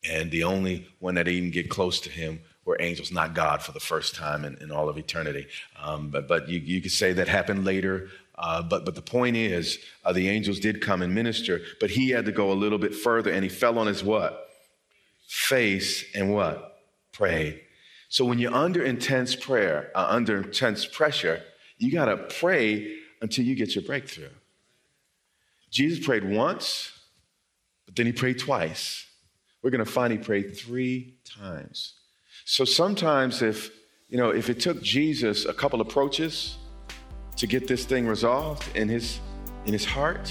And 0.09 0.31
the 0.31 0.44
only 0.44 0.87
one 1.01 1.16
that 1.16 1.29
even 1.29 1.51
get 1.51 1.68
close 1.68 2.01
to 2.01 2.11
him 2.11 2.40
were 2.64 2.77
angels, 2.81 3.11
not 3.11 3.35
God, 3.35 3.62
for 3.62 3.73
the 3.73 3.81
first 3.81 4.14
time 4.14 4.44
in, 4.44 4.57
in 4.59 4.71
all 4.71 4.88
of 4.88 4.97
eternity. 4.97 5.47
Um, 5.83 6.11
but 6.11 6.29
but 6.29 6.49
you, 6.49 6.61
you 6.61 6.81
could 6.81 6.92
say 6.92 7.12
that 7.14 7.29
happened 7.29 7.64
later. 7.64 8.11
Uh, 8.38 8.62
but, 8.62 8.85
but 8.85 8.94
the 8.94 9.03
point 9.03 9.37
is, 9.37 9.79
uh, 10.05 10.12
the 10.12 10.29
angels 10.29 10.61
did 10.61 10.81
come 10.81 11.03
and 11.03 11.12
minister, 11.12 11.61
but 11.81 11.90
he 11.90 12.11
had 12.11 12.24
to 12.24 12.33
go 12.33 12.53
a 12.53 12.55
little 12.55 12.79
bit 12.79 12.94
further, 12.94 13.33
and 13.33 13.42
he 13.42 13.48
fell 13.48 13.79
on 13.79 13.88
his 13.88 14.05
what? 14.05 14.48
Face 15.27 16.05
and 16.14 16.33
what? 16.33 16.79
Prayed. 17.12 17.61
So 18.09 18.24
when 18.24 18.38
you're 18.38 18.55
under 18.55 18.83
intense 18.83 19.35
prayer, 19.35 19.90
uh, 19.94 20.07
under 20.09 20.38
intense 20.38 20.87
pressure, 20.87 21.42
you 21.79 21.90
got 21.90 22.05
to 22.05 22.16
pray 22.16 22.96
until 23.20 23.44
you 23.44 23.57
get 23.57 23.74
your 23.74 23.85
breakthrough. 23.85 24.31
Jesus 25.70 26.05
prayed 26.05 26.24
once, 26.24 26.92
but 27.87 27.96
then 27.96 28.07
he 28.07 28.12
prayed 28.12 28.38
twice. 28.38 29.05
We're 29.62 29.70
going 29.70 29.85
to 29.85 29.90
find 29.90 30.12
he 30.12 30.18
prayed 30.18 30.57
three 30.57 31.16
times. 31.24 31.94
So 32.44 32.64
sometimes 32.64 33.42
if, 33.42 33.70
you 34.09 34.16
know, 34.16 34.31
if 34.31 34.48
it 34.48 34.61
took 34.61 34.81
Jesus 34.81 35.44
a 35.44 35.53
couple 35.53 35.81
approaches 35.81 36.57
to 37.38 37.46
get 37.46 37.66
this 37.66 37.85
thing 37.85 38.07
resolved 38.07 38.68
in 38.77 38.88
his 38.88 39.20
in 39.64 39.72
his 39.72 39.85
heart, 39.85 40.31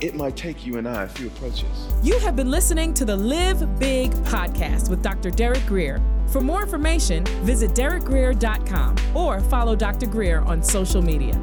it 0.00 0.14
might 0.14 0.36
take 0.36 0.66
you 0.66 0.78
and 0.78 0.88
I 0.88 1.04
a 1.04 1.08
few 1.08 1.26
approaches. 1.28 1.88
You 2.02 2.18
have 2.20 2.36
been 2.36 2.50
listening 2.50 2.94
to 2.94 3.04
the 3.04 3.16
Live 3.16 3.78
Big 3.78 4.10
podcast 4.24 4.88
with 4.88 5.02
Dr. 5.02 5.30
Derek 5.30 5.64
Greer. 5.66 6.00
For 6.28 6.40
more 6.40 6.62
information, 6.62 7.24
visit 7.44 7.72
derekgreer.com 7.72 8.96
or 9.14 9.40
follow 9.40 9.76
Dr. 9.76 10.06
Greer 10.06 10.40
on 10.40 10.62
social 10.62 11.02
media. 11.02 11.40